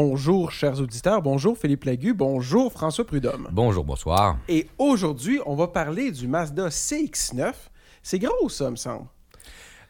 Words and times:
Bonjour, 0.00 0.52
chers 0.52 0.80
auditeurs. 0.80 1.20
Bonjour, 1.22 1.58
Philippe 1.58 1.82
Lagu. 1.82 2.14
Bonjour, 2.14 2.70
François 2.70 3.04
Prudhomme. 3.04 3.48
Bonjour, 3.50 3.82
bonsoir. 3.82 4.38
Et 4.48 4.68
aujourd'hui, 4.78 5.40
on 5.44 5.56
va 5.56 5.66
parler 5.66 6.12
du 6.12 6.28
Mazda 6.28 6.68
CX-9. 6.68 7.52
C'est 8.00 8.20
gros, 8.20 8.48
ça, 8.48 8.70
me 8.70 8.76
semble. 8.76 9.06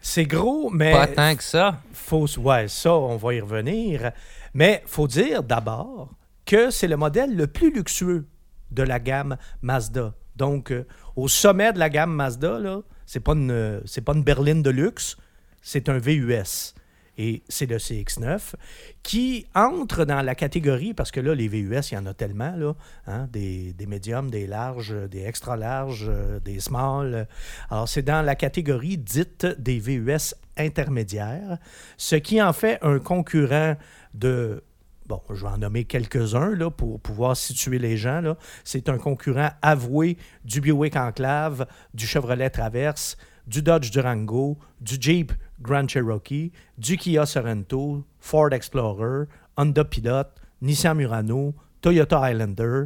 C'est 0.00 0.24
gros, 0.24 0.70
mais. 0.70 0.92
Pas 0.92 1.08
tant 1.08 1.36
que 1.36 1.42
ça. 1.42 1.82
Faut, 1.92 2.26
ouais, 2.38 2.68
ça, 2.68 2.94
on 2.94 3.18
va 3.18 3.34
y 3.34 3.40
revenir. 3.42 4.12
Mais 4.54 4.82
faut 4.86 5.06
dire 5.06 5.42
d'abord 5.42 6.08
que 6.46 6.70
c'est 6.70 6.88
le 6.88 6.96
modèle 6.96 7.36
le 7.36 7.46
plus 7.46 7.70
luxueux 7.70 8.26
de 8.70 8.82
la 8.82 9.00
gamme 9.00 9.36
Mazda. 9.60 10.14
Donc, 10.36 10.72
euh, 10.72 10.86
au 11.16 11.28
sommet 11.28 11.74
de 11.74 11.78
la 11.78 11.90
gamme 11.90 12.14
Mazda, 12.14 12.58
là, 12.58 12.80
c'est 13.04 13.20
pas 13.20 13.32
une, 13.32 13.82
c'est 13.84 14.00
pas 14.00 14.14
une 14.14 14.24
berline 14.24 14.62
de 14.62 14.70
luxe, 14.70 15.18
c'est 15.60 15.90
un 15.90 15.98
VUS. 15.98 16.72
Et 17.18 17.42
c'est 17.48 17.66
le 17.66 17.76
CX9 17.76 18.54
qui 19.02 19.46
entre 19.54 20.04
dans 20.04 20.22
la 20.22 20.34
catégorie, 20.34 20.94
parce 20.94 21.10
que 21.10 21.20
là, 21.20 21.34
les 21.34 21.48
VUS, 21.48 21.90
il 21.90 21.94
y 21.94 21.98
en 21.98 22.06
a 22.06 22.14
tellement, 22.14 22.54
là, 22.56 22.74
hein, 23.06 23.26
des, 23.30 23.72
des 23.72 23.86
médiums, 23.86 24.30
des 24.30 24.46
larges, 24.46 24.94
des 25.10 25.24
extra 25.24 25.56
larges, 25.56 26.06
euh, 26.08 26.38
des 26.40 26.60
small. 26.60 27.26
Alors, 27.70 27.88
c'est 27.88 28.02
dans 28.02 28.22
la 28.22 28.36
catégorie 28.36 28.96
dite 28.96 29.46
des 29.58 29.80
VUS 29.80 30.34
intermédiaires, 30.56 31.58
ce 31.96 32.16
qui 32.16 32.40
en 32.40 32.52
fait 32.52 32.78
un 32.82 32.98
concurrent 32.98 33.76
de 34.14 34.62
bon, 35.08 35.22
je 35.30 35.42
vais 35.42 35.50
en 35.50 35.58
nommer 35.58 35.84
quelques-uns 35.84 36.54
là, 36.54 36.70
pour 36.70 37.00
pouvoir 37.00 37.36
situer 37.36 37.78
les 37.78 37.96
gens. 37.96 38.20
Là. 38.20 38.36
C'est 38.62 38.88
un 38.88 38.98
concurrent 38.98 39.50
avoué 39.62 40.18
du 40.44 40.60
Buick 40.60 40.96
Enclave, 40.96 41.66
du 41.94 42.06
Chevrolet 42.06 42.50
Traverse, 42.50 43.16
du 43.48 43.62
Dodge 43.62 43.90
Durango, 43.90 44.58
du 44.80 44.96
Jeep 45.00 45.32
Grand 45.60 45.88
Cherokee, 45.88 46.52
du 46.76 46.96
Kia 46.96 47.26
Sorento, 47.26 48.04
Ford 48.20 48.52
Explorer, 48.52 49.24
Honda 49.56 49.84
Pilot, 49.84 50.24
Nissan 50.62 50.94
Murano, 50.96 51.54
Toyota 51.80 52.20
Highlander, 52.20 52.84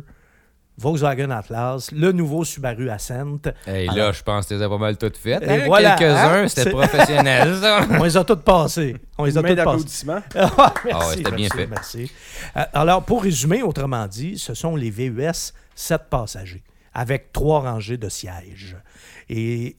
Volkswagen 0.78 1.30
Atlas, 1.30 1.90
le 1.92 2.12
nouveau 2.12 2.44
Subaru 2.44 2.88
Ascent. 2.88 3.38
Et 3.66 3.86
là, 3.86 4.10
je 4.12 4.22
pense 4.22 4.46
que 4.46 4.55
tu 4.55 4.58
les 4.58 4.62
as 4.64 4.68
pas 4.70 4.78
mal 4.78 4.96
toutes 4.96 5.18
faites. 5.18 5.42
Et 5.42 5.48
hein? 5.50 5.62
voilà, 5.66 5.96
Quelques-uns, 5.96 6.44
hein? 6.44 6.48
c'était 6.48 6.62
C'est- 6.64 6.70
professionnel, 6.70 7.56
ça. 7.60 7.86
On 8.00 8.05
les 8.05 8.16
a 8.16 8.24
toutes 8.24 8.40
passées. 8.42 8.96
On 9.18 9.24
les 9.24 9.36
a 9.36 9.42
toutes 9.42 9.64
passées. 9.64 10.06
Ah, 10.34 10.72
merci, 10.84 11.08
ouais, 11.08 11.16
c'était 11.16 11.30
bien 11.33 11.48
merci, 11.52 11.56
fait. 11.58 11.66
Merci. 11.66 12.12
Euh, 12.56 12.62
Alors, 12.72 13.05
pour 13.05 13.22
résumer, 13.22 13.62
autrement 13.62 14.06
dit, 14.06 14.38
ce 14.38 14.55
sont 14.55 14.74
les 14.74 14.90
VUS 14.90 15.52
7 15.74 16.02
passagers 16.08 16.62
avec 16.94 17.33
trois 17.33 17.60
rangées 17.60 17.98
de 17.98 18.08
sièges. 18.08 18.77
Et 19.28 19.77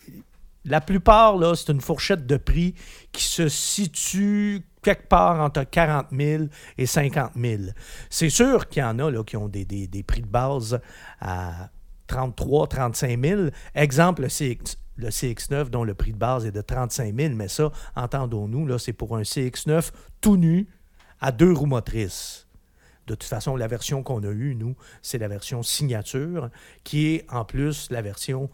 la 0.65 0.81
plupart, 0.81 1.37
là, 1.37 1.55
c'est 1.55 1.71
une 1.71 1.81
fourchette 1.81 2.25
de 2.25 2.37
prix 2.37 2.73
qui 3.11 3.23
se 3.23 3.49
situe 3.49 4.65
quelque 4.81 5.07
part 5.07 5.39
entre 5.39 5.63
40 5.63 6.07
000 6.11 6.43
et 6.77 6.85
50 6.85 7.31
000. 7.35 7.63
C'est 8.09 8.29
sûr 8.29 8.67
qu'il 8.69 8.81
y 8.81 8.85
en 8.85 8.99
a 8.99 9.11
là, 9.11 9.23
qui 9.23 9.37
ont 9.37 9.49
des, 9.49 9.65
prix 10.05 10.21
de 10.21 10.27
base 10.27 10.79
à 11.19 11.69
33 12.07 12.67
35 12.67 13.25
000. 13.25 13.41
Exemple, 13.75 14.21
le 14.21 15.09
CX9 15.09 15.69
dont 15.69 15.83
le 15.83 15.93
prix 15.93 16.13
de 16.13 16.17
base 16.17 16.45
est 16.45 16.51
de 16.51 16.61
35 16.61 17.15
000, 17.15 17.33
mais 17.35 17.47
ça, 17.47 17.71
entendons-nous, 17.95 18.65
là, 18.67 18.77
c'est 18.77 18.93
pour 18.93 19.17
un 19.17 19.21
CX9 19.21 19.91
tout 20.21 20.37
nu 20.37 20.67
à 21.19 21.31
deux 21.31 21.51
roues 21.51 21.65
motrices. 21.65 22.47
De 23.07 23.15
toute 23.15 23.27
façon, 23.27 23.57
la 23.57 23.67
version 23.67 24.01
qu'on 24.01 24.23
a 24.23 24.31
eue, 24.31 24.55
nous, 24.55 24.75
c'est 25.01 25.17
la 25.17 25.27
version 25.27 25.61
signature, 25.61 26.49
qui 26.85 27.15
est 27.15 27.25
en 27.29 27.43
plus 27.43 27.89
la 27.91 28.01
version 28.01 28.49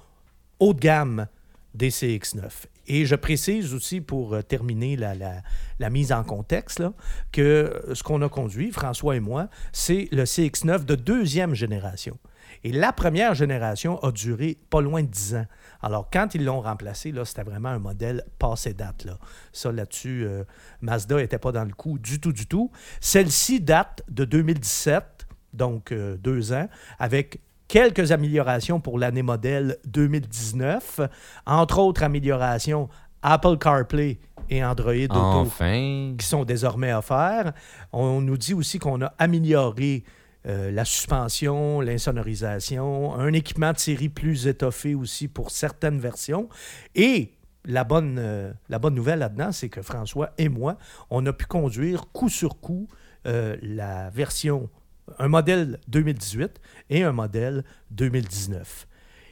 haut 0.60 0.74
de 0.74 0.80
gamme 0.80 1.28
des 1.74 1.90
CX9. 1.90 2.50
Et 2.90 3.06
je 3.06 3.16
précise 3.16 3.74
aussi, 3.76 4.02
pour 4.02 4.34
euh, 4.34 4.42
terminer 4.42 4.96
la, 4.96 5.90
mise 5.90 6.12
en 6.12 6.24
contexte, 6.24 6.84
que 7.32 7.42
euh, 7.42 7.94
ce 7.94 8.02
qu'on 8.02 8.22
a 8.24 8.30
conduit, 8.30 8.72
François 8.72 9.16
et 9.16 9.20
moi, 9.20 9.48
c'est 9.72 10.08
le 10.12 10.24
CX9 10.24 10.86
de 10.86 10.96
deuxième 10.96 11.54
génération. 11.54 12.18
Et 12.64 12.72
la 12.72 12.92
première 12.92 13.36
génération 13.36 14.00
a 14.00 14.12
duré 14.12 14.58
pas 14.72 14.82
loin 14.82 15.04
de 15.04 15.08
10 15.08 15.36
ans. 15.36 15.46
Alors, 15.82 16.10
quand 16.12 16.34
ils 16.34 16.44
l'ont 16.44 16.62
remplacé, 16.62 17.12
là, 17.12 17.24
c'était 17.26 17.44
vraiment 17.44 17.70
un 17.70 17.80
modèle 17.80 18.26
passé 18.40 18.74
date. 18.74 19.06
Là. 19.06 19.20
Ça, 19.54 19.72
là-dessus, 19.72 20.26
euh, 20.26 20.44
Mazda 20.82 21.18
n'était 21.18 21.38
pas 21.38 21.52
dans 21.52 21.66
le 21.66 21.74
coup 21.74 22.00
du 22.00 22.20
tout, 22.20 22.34
du 22.34 22.48
tout. 22.48 22.72
Celle-ci 23.02 23.62
date 23.62 24.02
de 24.10 24.26
2017, 24.26 25.28
donc 25.54 25.94
deux 25.94 26.54
ans, 26.54 26.68
avec 27.00 27.40
quelques 27.70 28.12
améliorations 28.12 28.82
pour 28.82 29.00
l'année 29.00 29.22
modèle 29.22 29.78
2019. 29.86 31.00
Entre 31.46 31.80
autres 31.80 32.04
améliorations, 32.04 32.90
Apple 33.22 33.58
CarPlay 33.58 34.20
et 34.50 34.66
Android 34.66 34.92
Auto 34.92 35.16
Enfin. 35.16 36.16
qui 36.18 36.26
sont 36.26 36.44
désormais 36.44 36.92
offerts. 36.92 37.54
On 37.94 38.20
nous 38.20 38.38
dit 38.38 38.56
aussi 38.56 38.80
qu'on 38.80 39.02
a 39.04 39.14
amélioré 39.20 40.04
euh, 40.48 40.72
la 40.72 40.84
suspension, 40.84 41.80
l'insonorisation, 41.80 43.14
un 43.14 43.32
équipement 43.34 43.72
de 43.72 43.78
série 43.78 44.10
plus 44.10 44.48
étoffé 44.48 44.96
aussi 44.96 45.28
pour 45.28 45.52
certaines 45.52 46.00
versions. 46.00 46.50
Et 46.96 47.36
la 47.66 47.84
bonne, 47.84 48.18
euh, 48.20 48.52
la 48.70 48.80
bonne 48.80 48.96
nouvelle 48.96 49.20
là-dedans, 49.20 49.52
c'est 49.52 49.70
que 49.70 49.84
François 49.84 50.32
et 50.40 50.50
moi, 50.50 50.78
on 51.12 51.24
a 51.28 51.34
pu 51.34 51.46
conduire 51.46 52.06
coup 52.12 52.30
sur 52.30 52.60
coup 52.60 52.88
euh, 53.28 53.58
la 53.62 54.10
version, 54.10 54.70
un 55.18 55.28
modèle 55.28 55.80
2018 55.88 56.60
et 56.90 57.04
un 57.04 57.12
modèle 57.12 57.64
2019. 57.92 58.88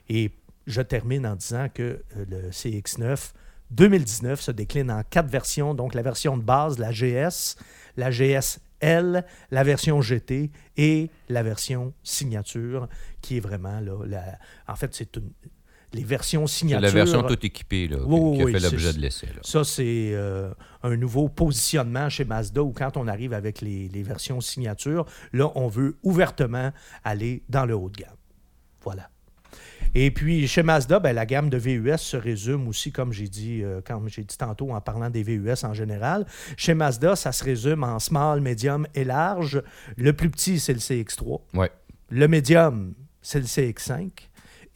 Et 0.09 0.31
je 0.65 0.81
termine 0.81 1.25
en 1.27 1.35
disant 1.35 1.67
que 1.73 2.01
euh, 2.17 2.25
le 2.29 2.49
CX9 2.49 3.33
2019 3.71 4.39
se 4.39 4.51
décline 4.51 4.89
en 4.91 5.03
quatre 5.03 5.29
versions, 5.29 5.73
donc 5.73 5.93
la 5.93 6.01
version 6.01 6.37
de 6.37 6.41
base, 6.43 6.79
la 6.79 6.91
GS, 6.91 7.57
la 7.97 8.11
GSL, 8.11 9.25
la 9.51 9.63
version 9.63 9.99
GT 10.01 10.51
et 10.77 11.09
la 11.27 11.43
version 11.43 11.93
signature, 12.03 12.87
qui 13.21 13.37
est 13.37 13.41
vraiment 13.41 13.79
là, 13.81 13.93
la- 14.05 14.39
en 14.67 14.75
fait, 14.75 14.93
c'est 14.95 15.15
une- 15.17 15.31
les 15.93 16.03
versions 16.03 16.47
C'est 16.47 16.59
signature. 16.59 16.81
la 16.81 16.89
version 16.91 17.23
toute 17.23 17.43
équipée 17.43 17.87
là, 17.87 17.97
qui- 17.97 18.03
Oui, 18.05 18.41
a 18.55 18.59
fait 18.59 18.69
l'objet 18.71 18.93
de 18.93 18.99
l'essai. 18.99 19.27
Ça, 19.41 19.63
c'est 19.63 20.11
euh, 20.13 20.51
un 20.83 20.95
nouveau 20.97 21.29
positionnement 21.29 22.09
chez 22.09 22.25
Mazda 22.25 22.61
où 22.63 22.71
quand 22.71 22.97
on 22.97 23.07
arrive 23.07 23.33
avec 23.33 23.61
les, 23.61 23.87
les 23.87 24.03
versions 24.03 24.41
signature, 24.41 25.05
là, 25.33 25.51
on 25.55 25.67
veut 25.67 25.95
ouvertement 26.03 26.71
aller 27.03 27.43
dans 27.49 27.65
le 27.65 27.75
haut 27.75 27.89
de 27.89 27.97
gamme. 27.97 28.15
Voilà. 28.83 29.09
Et 29.95 30.11
puis, 30.11 30.47
chez 30.47 30.61
Mazda, 30.63 30.99
ben, 30.99 31.13
la 31.13 31.25
gamme 31.25 31.49
de 31.49 31.57
VUS 31.57 31.97
se 31.97 32.17
résume 32.17 32.67
aussi, 32.67 32.91
comme 32.91 33.13
j'ai 33.13 33.29
dit, 33.29 33.63
euh, 33.63 33.79
comme 33.85 34.09
j'ai 34.09 34.23
dit 34.23 34.37
tantôt 34.37 34.71
en 34.71 34.81
parlant 34.81 35.09
des 35.09 35.23
VUS 35.23 35.63
en 35.63 35.73
général. 35.73 36.25
Chez 36.57 36.73
Mazda, 36.73 37.15
ça 37.15 37.31
se 37.31 37.43
résume 37.43 37.83
en 37.83 37.97
small, 37.99 38.41
medium 38.41 38.85
et 38.93 39.05
large. 39.05 39.63
Le 39.95 40.11
plus 40.13 40.29
petit, 40.29 40.59
c'est 40.59 40.73
le 40.73 40.79
CX3. 40.79 41.41
Ouais. 41.53 41.71
Le 42.09 42.27
médium, 42.27 42.93
c'est 43.21 43.39
le 43.39 43.45
CX5. 43.45 44.26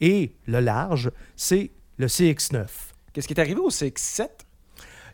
Et 0.02 0.34
le 0.46 0.60
large, 0.60 1.10
c'est 1.36 1.70
le 1.96 2.08
CX9. 2.08 2.66
Qu'est-ce 3.12 3.26
qui 3.28 3.34
est 3.34 3.40
arrivé 3.40 3.60
au 3.60 3.70
CX-7? 3.70 4.28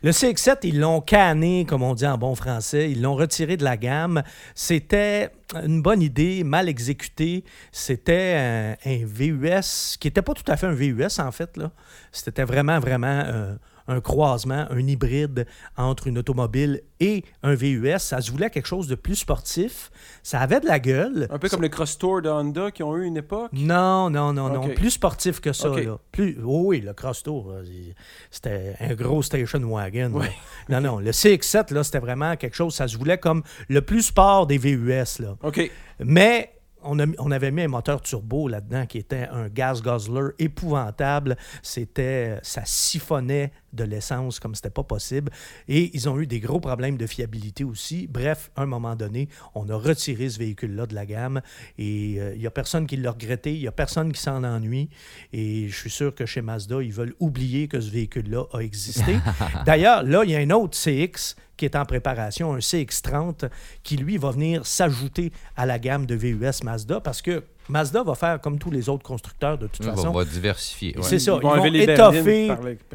Le 0.02 0.12
CX7, 0.12 0.58
ils 0.62 0.80
l'ont 0.80 1.00
canné, 1.00 1.66
comme 1.68 1.82
on 1.82 1.92
dit 1.94 2.06
en 2.06 2.16
bon 2.16 2.34
français. 2.34 2.90
Ils 2.90 3.02
l'ont 3.02 3.16
retiré 3.16 3.56
de 3.56 3.64
la 3.64 3.76
gamme. 3.76 4.22
C'était 4.54 5.30
une 5.54 5.82
bonne 5.82 6.00
idée, 6.00 6.42
mal 6.42 6.68
exécutée. 6.68 7.44
C'était 7.70 8.76
un, 8.84 8.90
un 8.90 9.04
VUS 9.04 9.96
qui 9.98 10.06
n'était 10.06 10.22
pas 10.22 10.34
tout 10.34 10.50
à 10.50 10.56
fait 10.56 10.68
un 10.68 10.72
VUS, 10.72 11.18
en 11.18 11.32
fait. 11.32 11.56
là. 11.56 11.70
C'était 12.12 12.44
vraiment, 12.44 12.78
vraiment 12.78 13.24
euh, 13.26 13.56
un 13.88 14.00
croisement, 14.00 14.66
un 14.70 14.78
hybride 14.86 15.46
entre 15.76 16.06
une 16.06 16.18
automobile 16.18 16.82
et 17.00 17.24
un 17.42 17.54
VUS. 17.54 17.98
Ça 17.98 18.20
se 18.20 18.30
voulait 18.30 18.50
quelque 18.50 18.66
chose 18.66 18.86
de 18.86 18.94
plus 18.94 19.16
sportif. 19.16 19.90
Ça 20.22 20.40
avait 20.40 20.60
de 20.60 20.66
la 20.66 20.78
gueule. 20.78 21.26
Un 21.30 21.38
peu 21.38 21.48
comme 21.48 21.62
le 21.62 21.68
Cross 21.68 21.98
Tour 21.98 22.22
de 22.22 22.28
Honda 22.28 22.70
qui 22.70 22.82
ont 22.82 22.96
eu 22.96 23.04
une 23.04 23.16
époque. 23.16 23.50
Non, 23.52 24.10
non, 24.10 24.32
non, 24.32 24.48
non. 24.52 24.68
Plus 24.74 24.90
sportif 24.92 25.40
que 25.40 25.52
ça. 25.52 25.68
Là. 25.68 25.98
Plus, 26.12 26.38
oh 26.44 26.62
oui, 26.66 26.80
le 26.80 26.92
Cross 26.92 27.22
Tour, 27.24 27.54
il- 27.64 27.94
c'était 28.30 28.76
un 28.80 28.94
gros 28.94 29.22
station 29.22 29.60
wagon. 29.60 30.12
Ouais. 30.12 30.30
Non, 30.68 30.80
non. 30.80 30.98
Le 30.98 31.10
CX7, 31.12 31.72
là, 31.72 31.82
c'était 31.82 31.98
vraiment 31.98 32.36
quelque 32.36 32.54
chose, 32.54 32.74
ça 32.74 32.86
se 32.86 32.96
voulait 32.98 33.16
comme 33.18 33.42
le 33.68 33.80
plus 33.80 34.02
sport 34.02 34.46
des 34.46 34.58
VUS. 34.58 35.18
Là. 35.20 35.36
OK. 35.42 35.70
Mais 36.00 36.52
on, 36.82 36.98
a- 37.00 37.06
on 37.18 37.30
avait 37.30 37.50
mis 37.50 37.62
un 37.62 37.68
moteur 37.68 38.00
turbo 38.02 38.48
là-dedans 38.48 38.84
qui 38.86 38.98
était 38.98 39.26
un 39.32 39.48
gas 39.48 39.80
guzzler 39.82 40.28
épouvantable. 40.38 41.36
C'était, 41.62 42.38
ça 42.42 42.62
siphonnait 42.64 43.52
de 43.72 43.84
l'essence 43.84 44.40
comme 44.40 44.54
c'était 44.54 44.70
pas 44.70 44.82
possible. 44.82 45.30
Et 45.68 45.90
ils 45.94 46.08
ont 46.08 46.18
eu 46.20 46.26
des 46.26 46.40
gros 46.40 46.60
problèmes 46.60 46.96
de 46.96 47.06
fiabilité 47.06 47.64
aussi. 47.64 48.06
Bref, 48.06 48.50
à 48.56 48.62
un 48.62 48.66
moment 48.66 48.96
donné, 48.96 49.28
on 49.54 49.68
a 49.68 49.76
retiré 49.76 50.28
ce 50.28 50.38
véhicule-là 50.38 50.86
de 50.86 50.94
la 50.94 51.06
gamme 51.06 51.40
et 51.76 52.16
euh, 52.18 52.32
il 52.34 52.40
n'y 52.40 52.46
a 52.46 52.50
personne 52.50 52.86
qui 52.86 52.96
l'a 52.96 53.10
regretté, 53.10 53.54
il 53.54 53.60
n'y 53.60 53.68
a 53.68 53.72
personne 53.72 54.12
qui 54.12 54.20
s'en 54.20 54.44
ennuie. 54.44 54.88
Et 55.32 55.68
je 55.68 55.76
suis 55.76 55.90
sûr 55.90 56.14
que 56.14 56.26
chez 56.26 56.42
Mazda, 56.42 56.82
ils 56.82 56.92
veulent 56.92 57.14
oublier 57.20 57.68
que 57.68 57.80
ce 57.80 57.90
véhicule-là 57.90 58.44
a 58.52 58.60
existé. 58.60 59.18
D'ailleurs, 59.66 60.02
là, 60.02 60.22
il 60.24 60.30
y 60.30 60.36
a 60.36 60.38
un 60.38 60.50
autre 60.50 60.76
CX 60.76 61.36
qui 61.56 61.64
est 61.64 61.76
en 61.76 61.84
préparation, 61.84 62.54
un 62.54 62.58
CX30, 62.58 63.50
qui 63.82 63.96
lui 63.96 64.16
va 64.16 64.30
venir 64.30 64.64
s'ajouter 64.64 65.32
à 65.56 65.66
la 65.66 65.78
gamme 65.78 66.06
de 66.06 66.14
VUS 66.14 66.62
Mazda 66.62 67.00
parce 67.00 67.20
que 67.20 67.42
Mazda 67.68 68.02
va 68.02 68.14
faire 68.14 68.40
comme 68.40 68.58
tous 68.58 68.70
les 68.70 68.88
autres 68.88 69.02
constructeurs 69.04 69.58
de 69.58 69.66
toute 69.66 69.84
On 69.86 69.90
va, 69.90 69.96
façon. 69.96 70.12
va 70.12 70.24
diversifier. 70.24 70.94
ouais. 70.96 71.02
C'est 71.02 71.18
ça. 71.18 71.36
Ils 71.36 71.42
vont 71.42 71.64
Ils 71.64 71.76
étoffer 71.76 72.52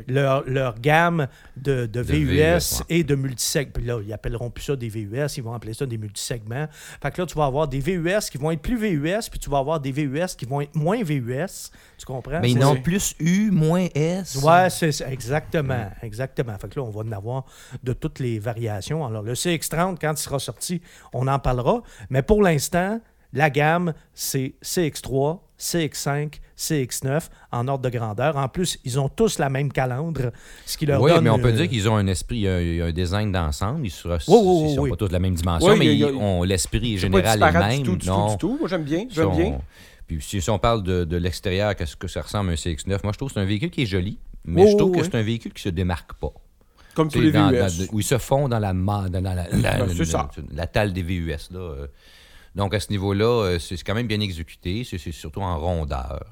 leur, 0.08 0.44
leur 0.48 0.80
gamme 0.80 1.28
de, 1.58 1.86
de 1.86 2.02
VUS, 2.02 2.26
VUS, 2.26 2.40
ouais. 2.40 2.86
et 2.90 3.04
de 3.04 3.16
multisegments. 3.16 3.72
Puis 3.74 3.86
là, 3.86 4.00
ils 4.06 4.14
appelleront 4.14 4.50
plus 4.50 4.64
ça 4.64 4.76
des 4.76 4.90
VUS, 4.90 5.38
ils 5.38 5.44
vont 5.44 5.54
appeler 5.54 5.74
ça 5.74 5.86
des 5.86 5.98
multisegments. 5.98 6.68
Fait 7.02 7.12
que 7.12 7.22
là, 7.22 7.26
tu 7.28 7.36
vas 7.38 7.46
avoir 7.46 7.68
des 7.68 7.80
VUS 7.80 8.30
qui 8.32 8.38
vont 8.38 8.52
être 8.52 8.62
plus 8.62 8.78
VUS, 8.78 9.30
puis 9.30 9.40
tu 9.40 9.50
vas 9.50 9.60
avoir 9.60 9.80
des 9.80 9.92
VUS 9.92 10.36
qui 10.38 10.46
vont 10.46 10.62
être 10.62 10.76
moins 10.76 11.04
VUS. 11.04 11.72
Tu 11.98 12.06
comprends? 12.06 12.40
Mais 12.42 12.52
ils 12.52 12.58
n'ont 12.60 12.76
plus 12.82 13.16
U 13.20 13.52
moins 13.52 13.88
S. 13.96 14.36
Ouais, 14.44 14.70
c'est 14.70 14.92
ça, 14.92 15.10
exactement, 15.12 15.90
exactement. 16.02 16.58
Fait 16.58 16.68
que 16.68 16.80
là, 16.80 16.86
on 16.86 16.90
va 16.90 17.02
en 17.02 17.12
avoir 17.12 17.46
de 17.84 17.94
toutes 17.94 18.20
les 18.20 18.40
variations. 18.40 19.06
Alors, 19.06 19.22
le 19.24 19.34
CX30, 19.34 19.98
quand 20.02 20.12
il 20.14 20.18
sera 20.18 20.40
sorti, 20.40 20.82
on 21.14 21.28
en 21.28 21.40
parlera. 21.40 21.82
Mais 22.10 22.22
pour 22.22 22.42
l'instant, 22.42 23.00
la 23.34 23.50
gamme, 23.50 23.94
c'est 24.14 24.54
CX3, 24.64 25.40
CX5, 25.60 26.40
CX9 26.58 27.30
en 27.52 27.68
ordre 27.68 27.84
de 27.90 27.96
grandeur. 27.96 28.38
En 28.38 28.48
plus, 28.48 28.78
ils 28.86 29.00
ont 29.00 29.10
tous 29.10 29.40
la 29.40 29.50
même 29.50 29.72
calandre, 29.72 30.32
ce 30.66 30.78
qui 30.78 30.86
leur 30.86 31.02
Oui, 31.02 31.12
donne... 31.12 31.24
mais 31.24 31.30
on 31.30 31.40
peut 31.40 31.50
euh, 31.50 31.52
dire 31.54 31.68
qu'ils 31.70 31.90
ont 31.90 31.96
un 31.96 32.08
esprit, 32.08 32.48
un, 32.48 32.86
un 32.86 32.92
design 32.92 33.32
d'ensemble. 33.32 33.86
Ils 33.88 33.94
ne 34.06 34.12
Oui, 34.12 34.18
oui, 34.28 34.64
oui, 34.70 34.76
sont 34.76 34.82
oui. 34.82 34.90
pas 34.92 34.96
tous 34.96 35.08
de 35.08 35.14
la 35.14 35.20
même 35.20 35.36
dimension, 35.36 35.70
Oui, 35.72 35.80
mais 35.80 35.86
il 35.94 36.00
y 36.00 36.04
a- 36.04 36.10
ils 36.10 36.16
ont 36.16 36.44
l'esprit 36.44 36.98
général 36.98 37.42
est 37.42 37.52
le 37.52 37.60
même. 37.60 37.78
du 37.80 37.84
tout, 37.84 37.96
du 37.96 38.08
non. 38.08 38.28
tout, 38.28 38.32
du 38.32 38.38
tout. 38.54 38.58
Moi, 38.60 38.70
j'aime 38.70 38.84
bien, 38.84 39.06
j'aime 39.10 39.32
sont- 39.32 39.36
bien. 39.36 39.62
Puis 40.08 40.22
si, 40.22 40.42
si 40.42 40.50
on 40.50 40.60
parle 40.60 40.84
de, 40.84 41.06
de 41.06 41.18
l'extérieur, 41.18 41.76
qu'est-ce 41.76 41.96
que 41.96 42.08
ça 42.08 42.22
ressemble 42.22 42.50
à 42.50 42.54
un 42.54 42.56
CX9, 42.56 43.00
moi 43.04 43.14
je 43.14 43.18
trouve 43.18 43.30
que 43.30 43.34
c'est 43.36 43.40
un 43.40 43.46
véhicule 43.46 43.72
qui 43.72 43.84
est 43.84 43.88
joli, 43.88 44.20
mais 44.46 44.64
Oh, 44.66 44.70
je 44.72 44.78
trouve 44.78 44.92
oui. 44.92 44.98
que 45.00 45.06
c'est 45.06 45.16
un 45.16 45.22
véhicule 45.24 45.54
qui 45.54 45.62
se 45.64 45.70
démarque 45.70 46.14
pas. 46.14 46.34
Comme 46.94 47.10
tous 47.10 47.22
les 47.22 47.32
VUS. 47.32 47.38
dans- 47.40 47.70
où 47.94 48.00
ils 48.00 48.04
se 48.04 48.18
font 48.20 48.48
dans 48.50 48.60
la, 48.60 48.74
dans 48.74 49.10
la, 49.22 49.48
Ben, 49.52 50.68
talle 50.72 50.94
des 50.94 51.02
VUS. 51.02 51.50
Là, 51.52 51.60
euh. 51.60 51.88
Donc 52.56 52.74
à 52.74 52.80
ce 52.80 52.90
niveau-là, 52.92 53.26
euh, 53.26 53.60
c'est 53.60 53.78
quand 53.84 53.96
même 53.96 54.08
bien 54.08 54.20
exécuté, 54.20 54.84
c'est 54.84 54.98
surtout 55.12 55.42
en 55.42 55.58
rondeur. 55.60 56.24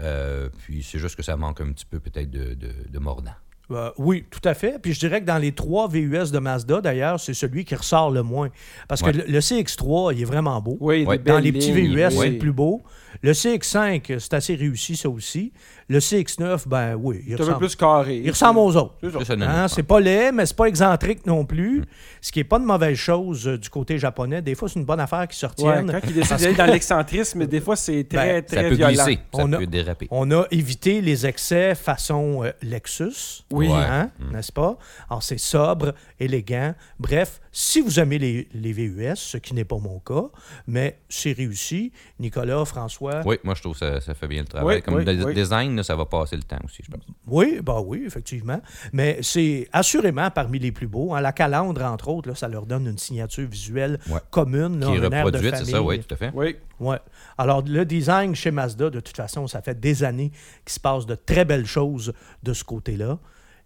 Euh, 0.00 0.48
puis 0.58 0.82
c'est 0.84 0.98
juste 0.98 1.16
que 1.16 1.22
ça 1.22 1.36
manque 1.36 1.60
un 1.60 1.72
petit 1.72 1.84
peu 1.86 1.98
peut-être 1.98 2.30
de, 2.30 2.54
de, 2.54 2.68
de 2.88 2.98
mordant. 2.98 3.32
Euh, 3.70 3.90
oui, 3.98 4.24
tout 4.30 4.40
à 4.44 4.54
fait. 4.54 4.78
Puis 4.80 4.94
je 4.94 5.00
dirais 5.00 5.20
que 5.20 5.26
dans 5.26 5.36
les 5.36 5.52
trois 5.52 5.88
VUS 5.88 6.30
de 6.32 6.38
Mazda, 6.38 6.80
d'ailleurs, 6.80 7.20
c'est 7.20 7.34
celui 7.34 7.64
qui 7.66 7.74
ressort 7.74 8.10
le 8.10 8.22
moins. 8.22 8.48
Parce 8.88 9.02
Ouais. 9.02 9.12
que 9.12 9.18
le, 9.18 9.24
le 9.26 9.40
CX3, 9.40 10.14
il 10.14 10.22
est 10.22 10.24
vraiment 10.24 10.58
beau. 10.62 10.78
Oui, 10.80 11.04
Dans 11.04 11.38
les 11.38 11.52
petits 11.52 11.72
lignes, 11.72 11.94
VUS, 11.94 12.06
oui. 12.06 12.12
c'est 12.18 12.30
le 12.30 12.38
plus 12.38 12.52
beau. 12.52 12.82
Le 13.22 13.32
CX5, 13.32 14.18
c'est 14.18 14.34
assez 14.34 14.54
réussi, 14.54 14.96
ça 14.96 15.08
aussi. 15.08 15.52
Le 15.88 15.98
CX9, 16.00 16.68
ben 16.68 16.94
oui, 16.94 17.22
il 17.26 17.28
C'est 17.28 17.34
un 17.34 17.36
peu 17.36 17.42
ressemble, 17.44 17.58
plus 17.58 17.76
carré. 17.76 18.16
il 18.22 18.30
ressemble 18.30 18.58
aux 18.60 18.76
autres. 18.76 18.94
C'est 19.02 19.24
ça. 19.24 19.32
Hein, 19.32 19.62
ouais. 19.62 19.68
c'est 19.68 19.82
pas 19.82 20.00
laid, 20.00 20.32
mais 20.32 20.44
c'est 20.46 20.56
pas 20.56 20.66
excentrique 20.66 21.26
non 21.26 21.42
Mm. 21.42 21.46
plus. 21.46 21.84
Ce 22.20 22.30
qui 22.30 22.40
est 22.40 22.44
pas 22.44 22.58
de 22.58 22.64
mauvaise 22.64 22.96
chose 22.96 23.46
euh, 23.48 23.56
du 23.58 23.70
côté 23.70 23.98
japonais. 23.98 24.42
Des 24.42 24.54
fois, 24.54 24.68
c'est 24.68 24.78
une 24.78 24.84
bonne 24.84 25.00
affaire 25.00 25.26
qu'ils 25.26 25.38
se 25.38 25.46
Ouais, 25.46 25.52
retiennent. 25.78 25.90
quand 25.90 26.06
il 26.06 26.14
décide 26.14 26.36
d'aller 26.36 26.54
dans 26.54 26.66
l'excentrisme, 26.66 27.46
des 27.46 27.60
fois, 27.60 27.76
c'est 27.76 28.04
très, 28.04 28.42
Ben, 28.42 28.44
Ça 28.48 28.56
très 28.56 28.68
peut 28.68 28.74
violent. 28.74 28.92
glisser, 28.92 29.14
ça 29.14 29.20
On 29.42 29.52
a- 29.54 29.58
peut 29.58 29.66
déraper. 29.66 30.08
On 30.10 30.30
a 30.30 30.44
évité 30.50 31.00
les 31.00 31.26
excès 31.26 31.74
façon 31.74 32.44
euh, 32.44 32.52
Lexus. 32.62 33.44
Oui. 33.50 33.68
Ouais. 33.68 33.74
Hein, 33.74 34.10
Mm. 34.18 34.32
n'est-ce 34.34 34.52
pas? 34.52 34.76
Alors, 35.08 35.22
c'est 35.22 35.38
sobre, 35.38 35.94
élégant. 36.20 36.74
Bref, 37.00 37.40
si 37.52 37.80
vous 37.80 37.98
aimez 37.98 38.18
les, 38.18 38.48
les 38.52 38.72
VUS, 38.72 39.14
ce 39.16 39.38
qui 39.38 39.54
n'est 39.54 39.64
pas 39.64 39.78
mon 39.78 40.00
cas, 40.00 40.28
mais 40.66 40.98
c'est 41.08 41.32
réussi. 41.32 41.92
Nicolas, 42.20 42.64
François. 42.66 42.97
Oui, 43.00 43.36
moi 43.44 43.54
je 43.54 43.60
trouve 43.62 43.72
que 43.72 43.78
ça, 43.78 44.00
ça 44.00 44.14
fait 44.14 44.26
bien 44.28 44.42
le 44.42 44.48
travail. 44.48 44.76
Oui, 44.76 44.82
Comme 44.82 44.94
oui, 44.94 45.04
le 45.04 45.24
oui. 45.24 45.34
design, 45.34 45.76
là, 45.76 45.82
ça 45.82 45.94
va 45.96 46.04
passer 46.06 46.36
le 46.36 46.42
temps 46.42 46.58
aussi, 46.64 46.82
je 46.84 46.90
pense. 46.90 47.02
Oui, 47.26 47.60
bah 47.62 47.80
oui, 47.80 48.02
effectivement. 48.06 48.60
Mais 48.92 49.18
c'est 49.22 49.68
assurément 49.72 50.30
parmi 50.30 50.58
les 50.58 50.72
plus 50.72 50.86
beaux. 50.86 51.14
hein. 51.14 51.20
La 51.20 51.32
calandre, 51.32 51.82
entre 51.84 52.08
autres, 52.08 52.28
là, 52.28 52.34
ça 52.34 52.48
leur 52.48 52.66
donne 52.66 52.86
une 52.86 52.98
signature 52.98 53.48
visuelle 53.48 53.98
Ouais. 54.10 54.20
commune. 54.30 54.80
là, 54.80 54.86
Qui 54.86 54.92
est 54.94 54.98
un 54.98 55.02
air 55.02 55.10
de 55.10 55.16
reproduite, 55.26 55.56
c'est 55.56 55.64
ça, 55.64 55.70
famille. 55.72 55.88
oui, 55.88 56.00
tout 56.00 56.14
à 56.14 56.16
fait. 56.16 56.30
Oui. 56.34 56.56
Ouais. 56.80 56.98
Alors, 57.36 57.62
le 57.62 57.84
design 57.84 58.34
chez 58.34 58.50
Mazda, 58.50 58.90
de 58.90 59.00
toute 59.00 59.16
façon, 59.16 59.46
ça 59.46 59.62
fait 59.62 59.78
des 59.78 60.04
années 60.04 60.30
qu'il 60.64 60.72
se 60.72 60.80
passe 60.80 61.06
de 61.06 61.14
très 61.14 61.44
belles 61.44 61.66
choses 61.66 62.12
de 62.42 62.52
ce 62.52 62.64
côté-là. 62.64 63.18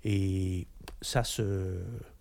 Et 0.04 0.66
ça 1.00 1.22
se, 1.24 1.76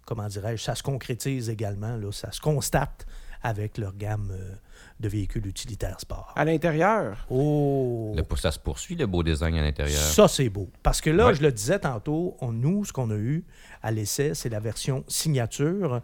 comment 0.06 0.28
dirais-je, 0.28 0.62
ça 0.64 0.76
se 0.76 0.84
concrétise 0.84 1.50
également, 1.50 1.96
là, 1.98 2.12
ça 2.12 2.32
se 2.32 2.40
constate 2.42 3.06
avec 3.44 3.78
leur 3.80 3.96
gamme 3.96 4.30
euh, 4.32 4.54
de 5.02 5.10
véhicules 5.10 5.46
utilitaires 5.48 6.00
sport. 6.00 6.32
À 6.36 6.46
l'intérieur, 6.46 7.26
Oh! 7.30 8.14
Le- 8.16 8.38
ça 8.38 8.52
se 8.52 8.60
poursuit, 8.60 8.96
le 8.96 9.08
beau 9.08 9.24
design 9.24 9.56
à 9.56 9.62
l'intérieur. 9.62 10.00
Ça, 10.00 10.28
c'est 10.28 10.50
beau. 10.50 10.70
Parce 10.84 11.02
que 11.02 11.10
là, 11.10 11.28
Ouais. 11.28 11.36
je 11.36 11.42
le 11.42 11.52
disais 11.52 11.80
tantôt, 11.80 12.38
on, 12.40 12.52
nous, 12.54 12.86
ce 12.86 12.94
qu'on 12.94 13.10
a 13.12 13.16
eu 13.16 13.44
à 13.82 13.92
l'essai, 13.92 14.34
c'est 14.36 14.50
la 14.50 14.60
version 14.60 15.04
signature. 15.08 16.02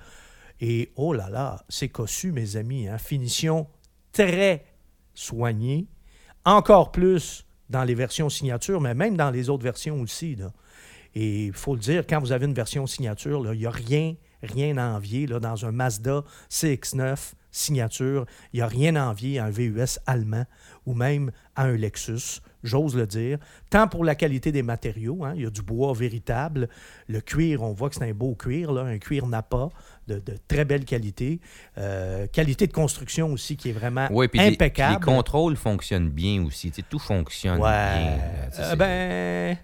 Et 0.59 0.91
oh 0.95 1.13
là 1.13 1.29
là, 1.29 1.63
c'est 1.69 1.89
cossu, 1.89 2.31
mes 2.31 2.55
amis. 2.57 2.87
Hein? 2.87 2.97
Finition 2.97 3.67
très 4.11 4.65
soignée. 5.13 5.87
Encore 6.45 6.91
plus 6.91 7.45
dans 7.69 7.83
les 7.83 7.95
versions 7.95 8.29
signature, 8.29 8.79
mais 8.81 8.93
même 8.93 9.17
dans 9.17 9.29
les 9.31 9.49
autres 9.49 9.63
versions 9.63 9.99
aussi. 10.01 10.35
là. 10.35 10.51
Et 11.15 11.45
il 11.47 11.53
faut 11.53 11.73
le 11.75 11.81
dire, 11.81 12.05
quand 12.07 12.19
vous 12.19 12.31
avez 12.31 12.45
une 12.45 12.53
version 12.53 12.85
signature, 12.87 13.41
là, 13.43 13.53
il 13.53 13.59
n'y 13.59 13.65
a 13.65 13.71
rien, 13.71 14.15
rien 14.43 14.77
à 14.77 14.95
envier 14.95 15.25
là, 15.27 15.39
dans 15.39 15.65
un 15.65 15.71
Mazda 15.71 16.23
CX9 16.49 17.33
signature. 17.57 18.25
Il 18.53 18.57
n'y 18.57 18.61
a 18.61 18.67
rien 18.67 18.95
à 18.95 19.05
envier 19.05 19.39
à 19.39 19.45
un 19.45 19.49
VUS 19.49 19.99
allemand 20.05 20.45
ou 20.85 20.93
même 20.93 21.31
à 21.55 21.63
un 21.63 21.75
Lexus, 21.75 22.41
j'ose 22.63 22.95
le 22.95 23.05
dire. 23.07 23.37
Tant 23.69 23.87
pour 23.87 24.05
la 24.05 24.15
qualité 24.15 24.51
des 24.51 24.63
matériaux, 24.63 25.25
hein, 25.25 25.33
il 25.35 25.43
y 25.43 25.45
a 25.45 25.49
du 25.49 25.61
bois 25.61 25.93
véritable. 25.93 26.69
Le 27.07 27.19
cuir, 27.19 27.61
on 27.63 27.73
voit 27.73 27.89
que 27.89 27.95
c'est 27.95 28.09
un 28.09 28.13
beau 28.13 28.35
cuir, 28.35 28.71
là, 28.71 28.83
un 28.83 28.97
cuir 28.99 29.27
Napa 29.27 29.69
de, 30.07 30.19
de 30.19 30.37
très 30.47 30.63
belle 30.65 30.85
qualité. 30.85 31.39
Euh, 31.77 32.27
qualité 32.27 32.67
de 32.67 32.73
construction 32.73 33.31
aussi 33.33 33.57
qui 33.57 33.69
est 33.69 33.73
vraiment 33.73 34.07
puis 34.07 34.39
les- 34.39 34.47
impeccable. 34.47 35.05
les 35.05 35.13
contrôles 35.13 35.57
fonctionnent 35.57 36.09
bien 36.09 36.43
aussi. 36.45 36.69
Tu 36.71 36.77
sais, 36.81 36.87
tout 36.89 36.99
fonctionne 36.99 37.59
Ouais. 37.59 37.69
bien. 37.97 38.19
Tu 38.51 38.55
sais, 38.57 38.63
Euh, 38.71 38.75
ben, 38.75 39.57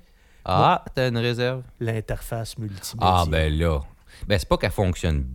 Ah, 0.46 0.84
t'as 0.94 1.07
une 1.10 1.18
réserve? 1.18 1.63
l'interface 1.80 2.57
multimédia. 2.57 2.98
Ah, 3.22 3.24
ben 3.30 3.54
là. 3.57 3.80
Ben, 4.28 4.38
c'est 4.38 4.48
pas 4.50 4.57
qu'elle 4.57 4.72
fonctionne 4.72 5.25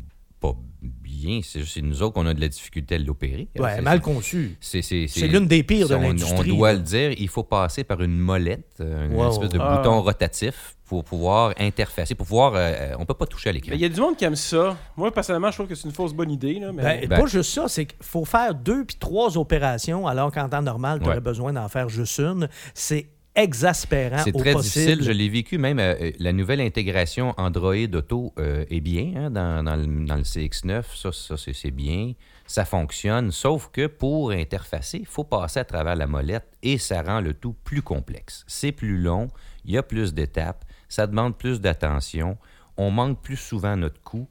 pas 0.40 0.54
bien, 0.80 1.40
c'est 1.42 1.82
nous 1.82 2.02
autres 2.02 2.14
qu'on 2.14 2.26
a 2.26 2.34
de 2.34 2.40
la 2.40 2.48
difficulté 2.48 2.94
à 2.94 2.98
l'opérer. 2.98 3.48
Ouais, 3.58 3.76
C'est- 3.76 3.82
mal 3.82 4.00
conçu. 4.00 4.56
C'est 4.60 4.82
c'est- 4.82 5.06
C'est 5.08 5.26
l'une 5.26 5.46
des 5.48 5.62
pires 5.64 5.88
de 5.88 5.96
l'industrie. 5.96 6.52
On 6.52 6.56
doit 6.56 6.72
là. 6.72 6.78
le 6.78 6.84
dire, 6.84 7.10
il 7.18 7.28
faut 7.28 7.42
passer 7.42 7.82
par 7.82 8.00
une 8.00 8.16
molette, 8.16 8.80
une 8.80 9.16
Ouais, 9.16 9.28
espèce 9.28 9.48
de 9.50 9.58
ouais. 9.58 9.76
bouton 9.76 9.94
Ah. 9.98 10.00
rotatif 10.00 10.76
pour 10.86 11.02
pouvoir 11.04 11.52
interfacer, 11.58 12.14
pour 12.14 12.26
pouvoir. 12.26 12.52
euh, 12.54 12.92
on 12.98 13.04
peut 13.04 13.14
pas 13.14 13.26
toucher 13.26 13.50
à 13.50 13.52
l'écran. 13.52 13.72
Il 13.74 13.80
y 13.80 13.84
a 13.84 13.88
du 13.88 14.00
monde 14.00 14.16
qui 14.16 14.24
aime 14.24 14.36
ça. 14.36 14.76
Moi, 14.96 15.12
personnellement, 15.12 15.50
je 15.50 15.56
trouve 15.56 15.66
que 15.66 15.74
c'est 15.74 15.88
une 15.88 15.94
fausse 15.94 16.14
bonne 16.14 16.30
idée. 16.30 16.60
Là, 16.60 16.72
mais... 16.72 16.82
Ben, 16.82 17.08
Ben- 17.08 17.20
pas 17.20 17.26
juste 17.26 17.50
ça, 17.52 17.66
c'est 17.68 17.86
qu'il 17.86 17.98
faut 18.00 18.24
faire 18.24 18.54
deux 18.54 18.84
puis 18.84 18.96
trois 18.98 19.36
opérations, 19.36 20.06
alors 20.06 20.30
qu'en 20.30 20.48
temps 20.48 20.62
normal, 20.62 21.00
tu 21.00 21.06
aurais 21.06 21.16
Ouais. 21.16 21.20
besoin 21.20 21.52
d'en 21.52 21.68
faire 21.68 21.88
juste 21.88 22.18
une. 22.20 22.48
C'est 22.74 23.08
exaspérant 23.34 24.18
C'est 24.24 24.32
très 24.32 24.52
possible. 24.52 24.84
difficile. 24.86 25.02
Je 25.04 25.10
l'ai 25.12 25.28
vécu 25.28 25.58
même. 25.58 25.78
euh, 25.78 25.94
euh, 26.00 26.12
la 26.18 26.32
nouvelle 26.32 26.60
intégration 26.60 27.34
Android 27.36 27.74
Auto 27.94 28.32
euh, 28.38 28.64
est 28.70 28.80
bien 28.80 29.12
hein, 29.16 29.30
dans, 29.30 29.62
dans 29.62 29.76
le, 29.76 30.06
dans 30.06 30.16
le 30.16 30.22
CX9. 30.22 30.82
Ça, 30.94 31.12
ça 31.12 31.36
c'est, 31.36 31.52
c'est 31.52 31.70
bien. 31.70 32.12
Ça 32.46 32.64
fonctionne. 32.64 33.30
Sauf 33.30 33.70
que 33.72 33.86
pour 33.86 34.30
interfacer, 34.32 34.98
il 34.98 35.06
faut 35.06 35.24
passer 35.24 35.60
à 35.60 35.64
travers 35.64 35.96
la 35.96 36.06
molette 36.06 36.48
et 36.62 36.78
ça 36.78 37.02
rend 37.02 37.20
le 37.20 37.34
tout 37.34 37.54
plus 37.64 37.82
complexe. 37.82 38.44
C'est 38.46 38.72
plus 38.72 38.98
long. 38.98 39.28
Il 39.64 39.72
y 39.72 39.78
a 39.78 39.82
plus 39.82 40.14
d'étapes. 40.14 40.64
Ça 40.88 41.06
demande 41.06 41.36
plus 41.36 41.60
d'attention. 41.60 42.38
On 42.76 42.90
manque 42.90 43.20
plus 43.22 43.36
souvent 43.36 43.76
notre 43.76 44.00
coup. 44.02 44.28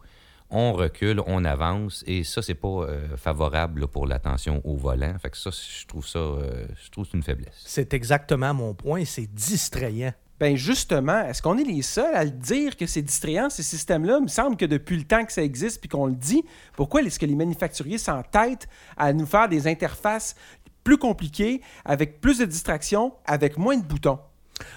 On 0.49 0.71
recule, 0.71 1.21
on 1.25 1.43
avance, 1.43 2.03
et 2.07 2.23
ça, 2.23 2.41
c'est 2.41 2.55
pas 2.55 2.67
euh, 2.67 3.17
favorable 3.17 3.81
là, 3.81 3.87
pour 3.87 4.07
l'attention 4.07 4.61
au 4.63 4.77
volant. 4.77 5.13
Fait 5.19 5.29
que 5.29 5.37
ça, 5.37 5.49
je 5.51 5.85
trouve 5.85 6.07
ça, 6.07 6.19
euh, 6.19 6.65
je 6.81 6.89
trouve 6.89 7.03
que 7.03 7.11
c'est 7.11 7.17
une 7.17 7.23
faiblesse. 7.23 7.63
C'est 7.65 7.93
exactement 7.93 8.53
mon 8.53 8.73
point. 8.73 9.03
C'est 9.03 9.27
distrayant. 9.33 10.13
Ben 10.39 10.55
justement, 10.55 11.19
est-ce 11.25 11.41
qu'on 11.41 11.57
est 11.57 11.63
les 11.63 11.81
seuls 11.81 12.13
à 12.13 12.23
le 12.23 12.29
dire 12.29 12.77
que 12.77 12.85
c'est 12.85 13.01
distrayant, 13.01 13.49
ces 13.49 13.63
systèmes-là? 13.63 14.17
Il 14.19 14.23
me 14.23 14.27
semble 14.27 14.55
que 14.55 14.65
depuis 14.65 14.95
le 14.95 15.03
temps 15.03 15.25
que 15.25 15.33
ça 15.33 15.41
existe 15.41 15.81
puis 15.81 15.89
qu'on 15.89 16.05
le 16.05 16.15
dit, 16.15 16.45
pourquoi 16.75 17.01
est-ce 17.01 17.17
que 17.17 17.25
les 17.25 17.35
manufacturiers 17.35 17.97
s'entêtent 17.97 18.69
à 18.97 19.13
nous 19.13 19.25
faire 19.25 19.49
des 19.49 19.67
interfaces 19.67 20.35
plus 20.83 20.97
compliquées, 20.97 21.61
avec 21.83 22.21
plus 22.21 22.37
de 22.37 22.45
distractions, 22.45 23.13
avec 23.25 23.57
moins 23.57 23.77
de 23.77 23.83
boutons? 23.83 24.19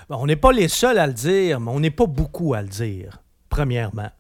Ben, 0.09 0.17
on 0.19 0.27
n'est 0.27 0.35
pas 0.35 0.51
les 0.51 0.69
seuls 0.69 0.99
à 0.99 1.07
le 1.07 1.13
dire, 1.13 1.61
mais 1.61 1.71
on 1.71 1.81
n'est 1.81 1.91
pas 1.91 2.07
beaucoup 2.07 2.55
à 2.55 2.63
le 2.63 2.69
dire, 2.69 3.23
premièrement. 3.51 4.11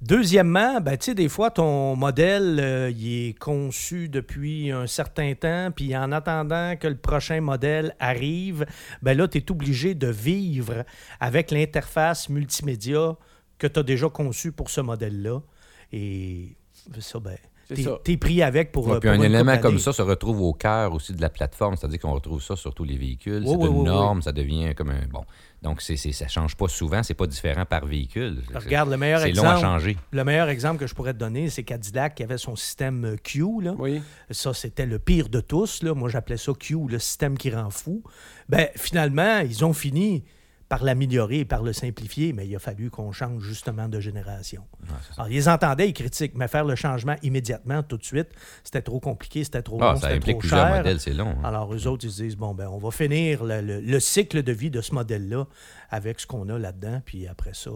Deuxièmement, 0.00 0.80
ben, 0.80 0.96
des 0.96 1.28
fois, 1.28 1.50
ton 1.50 1.96
modèle, 1.96 2.60
euh, 2.60 2.90
il 2.90 3.30
est 3.30 3.38
conçu 3.38 4.08
depuis 4.08 4.70
un 4.70 4.86
certain 4.86 5.34
temps, 5.34 5.72
puis 5.74 5.96
en 5.96 6.12
attendant 6.12 6.76
que 6.76 6.86
le 6.86 6.96
prochain 6.96 7.40
modèle 7.40 7.96
arrive, 7.98 8.64
ben 9.02 9.18
là, 9.18 9.26
tu 9.26 9.38
es 9.38 9.50
obligé 9.50 9.96
de 9.96 10.06
vivre 10.06 10.84
avec 11.18 11.50
l'interface 11.50 12.28
multimédia 12.28 13.16
que 13.58 13.66
tu 13.66 13.80
as 13.80 13.82
déjà 13.82 14.08
conçue 14.08 14.52
pour 14.52 14.70
ce 14.70 14.80
modèle-là. 14.80 15.42
Et 15.92 16.56
ça, 17.00 17.18
ben, 17.18 17.36
T'es 18.04 18.16
pris 18.16 18.42
avec 18.42 18.72
pour. 18.72 18.86
Ouais, 18.86 18.94
euh, 18.94 19.00
puis 19.00 19.10
pour 19.10 19.18
un 19.18 19.22
élément 19.22 19.58
comme 19.58 19.78
ça 19.78 19.92
se 19.92 20.02
retrouve 20.02 20.40
au 20.40 20.52
cœur 20.52 20.94
aussi 20.94 21.12
de 21.12 21.20
la 21.20 21.28
plateforme, 21.28 21.76
c'est-à-dire 21.76 22.00
qu'on 22.00 22.14
retrouve 22.14 22.42
ça 22.42 22.56
sur 22.56 22.74
tous 22.74 22.84
les 22.84 22.96
véhicules. 22.96 23.42
C'est 23.44 23.54
oui, 23.54 23.66
une 23.66 23.72
oui, 23.74 23.78
oui. 23.80 23.84
norme, 23.84 24.22
ça 24.22 24.32
devient 24.32 24.74
comme 24.74 24.90
un. 24.90 25.06
Bon. 25.10 25.24
Donc, 25.60 25.82
c'est, 25.82 25.96
c'est, 25.96 26.12
ça 26.12 26.28
change 26.28 26.56
pas 26.56 26.68
souvent, 26.68 27.02
c'est 27.02 27.14
pas 27.14 27.26
différent 27.26 27.64
par 27.64 27.84
véhicule. 27.84 28.42
Regarde, 28.54 28.90
le 28.90 28.96
meilleur 28.96 29.20
c'est 29.20 29.32
long 29.32 29.42
à 29.42 29.54
exemple. 29.54 29.60
changer. 29.60 29.96
Le 30.12 30.24
meilleur 30.24 30.48
exemple 30.48 30.78
que 30.78 30.86
je 30.86 30.94
pourrais 30.94 31.14
te 31.14 31.18
donner, 31.18 31.50
c'est 31.50 31.64
Cadillac 31.64 32.14
qui 32.14 32.22
avait 32.22 32.38
son 32.38 32.54
système 32.54 33.04
euh, 33.04 33.16
Q. 33.16 33.44
Là. 33.60 33.74
Oui. 33.76 34.00
Ça, 34.30 34.54
c'était 34.54 34.86
le 34.86 35.00
pire 35.00 35.28
de 35.28 35.40
tous. 35.40 35.82
Là. 35.82 35.94
Moi, 35.94 36.08
j'appelais 36.08 36.36
ça 36.36 36.52
Q, 36.58 36.76
le 36.88 37.00
système 37.00 37.36
qui 37.36 37.50
rend 37.50 37.70
fou. 37.70 38.02
Ben, 38.48 38.68
finalement, 38.76 39.40
ils 39.40 39.64
ont 39.64 39.72
fini 39.72 40.24
par 40.68 40.84
l'améliorer 40.84 41.38
et 41.40 41.44
par 41.46 41.62
le 41.62 41.72
simplifier, 41.72 42.34
mais 42.34 42.46
il 42.46 42.54
a 42.54 42.58
fallu 42.58 42.90
qu'on 42.90 43.10
change 43.10 43.42
justement 43.42 43.88
de 43.88 44.00
génération. 44.00 44.64
Alors, 45.16 45.30
ils 45.30 45.48
entendaient, 45.48 45.88
ils 45.88 45.94
critiquent, 45.94 46.34
mais 46.34 46.46
faire 46.46 46.64
le 46.66 46.74
changement 46.74 47.16
immédiatement, 47.22 47.82
tout 47.82 47.96
de 47.96 48.04
suite, 48.04 48.28
c'était 48.62 48.82
trop 48.82 49.00
compliqué, 49.00 49.44
c'était 49.44 49.62
trop 49.62 49.78
Ah, 49.80 49.92
long, 49.94 50.00
c'était 50.00 50.18
trop 50.20 50.38
plusieurs 50.38 50.66
cher. 50.66 50.76
modèles, 50.76 51.00
c'est 51.00 51.14
long. 51.14 51.30
hein. 51.30 51.42
Alors, 51.44 51.72
eux 51.74 51.86
autres, 51.86 52.04
ils 52.04 52.10
se 52.10 52.22
disent, 52.22 52.36
bon, 52.36 52.54
ben, 52.54 52.68
on 52.68 52.76
va 52.76 52.90
finir 52.90 53.44
le, 53.44 53.62
le- 53.62 53.80
le 53.80 54.00
cycle 54.00 54.42
de 54.42 54.52
vie 54.52 54.70
de 54.70 54.82
ce 54.82 54.92
modèle-là 54.94 55.46
avec 55.88 56.20
ce 56.20 56.26
qu'on 56.26 56.46
a 56.50 56.58
là-dedans, 56.58 57.00
puis 57.02 57.26
après 57.26 57.54
ça, 57.54 57.70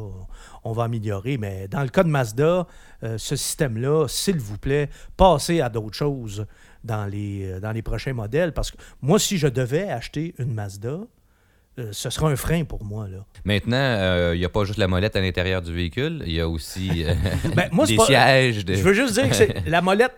on 0.65 0.73
va 0.73 0.85
améliorer. 0.85 1.39
Mais 1.39 1.69
dans 1.69 1.83
le 1.83 1.89
cas 1.89 2.03
de 2.03 2.11
Mazda, 2.11 2.67
euh, 3.05 3.17
ce 3.17 3.37
système-là, 3.37 4.07
s'il 4.07 4.39
vous 4.39 4.59
plaît, 4.59 4.91
passez 5.17 5.63
à 5.63 5.71
d'autres 5.71 5.97
choses 5.97 6.47
dans 6.85 7.07
les, 7.07 7.53
euh, 7.53 7.61
dans 7.61 7.73
les 7.73 7.81
prochains 7.83 8.13
modèles, 8.13 8.53
parce 8.53 8.71
que 8.71 8.77
moi, 9.01 9.19
si 9.19 9.39
je 9.39 9.49
devais 9.49 9.89
acheter 9.89 10.35
une 10.39 10.53
Mazda, 10.53 10.99
euh, 11.79 11.88
ce 11.93 12.11
sera 12.11 12.29
un 12.29 12.37
frein 12.37 12.64
pour 12.64 12.85
moi, 12.85 13.09
là. 13.09 13.25
Maintenant, 13.45 13.76
euh, 13.79 14.33
il 14.35 14.38
n'y 14.38 14.45
a 14.45 14.49
pas 14.49 14.64
juste 14.64 14.79
la 14.79 14.88
molette 14.88 15.17
à 15.17 15.21
l'intérieur 15.21 15.62
du 15.62 15.73
véhicule, 15.73 16.23
il 16.26 16.33
y 16.33 16.41
a 16.41 16.49
aussi 16.49 17.05
euh, 17.05 17.14
Ben, 17.57 17.69
moi, 17.73 17.87
des 17.87 17.97
pas- 17.97 18.07
sièges. 18.07 18.64
de- 18.64 18.75
Je 18.75 18.83
veux 18.83 18.93
juste 18.95 19.14
dire 19.14 19.31
que 19.31 19.69
la 19.71 19.81
molette 19.81 20.12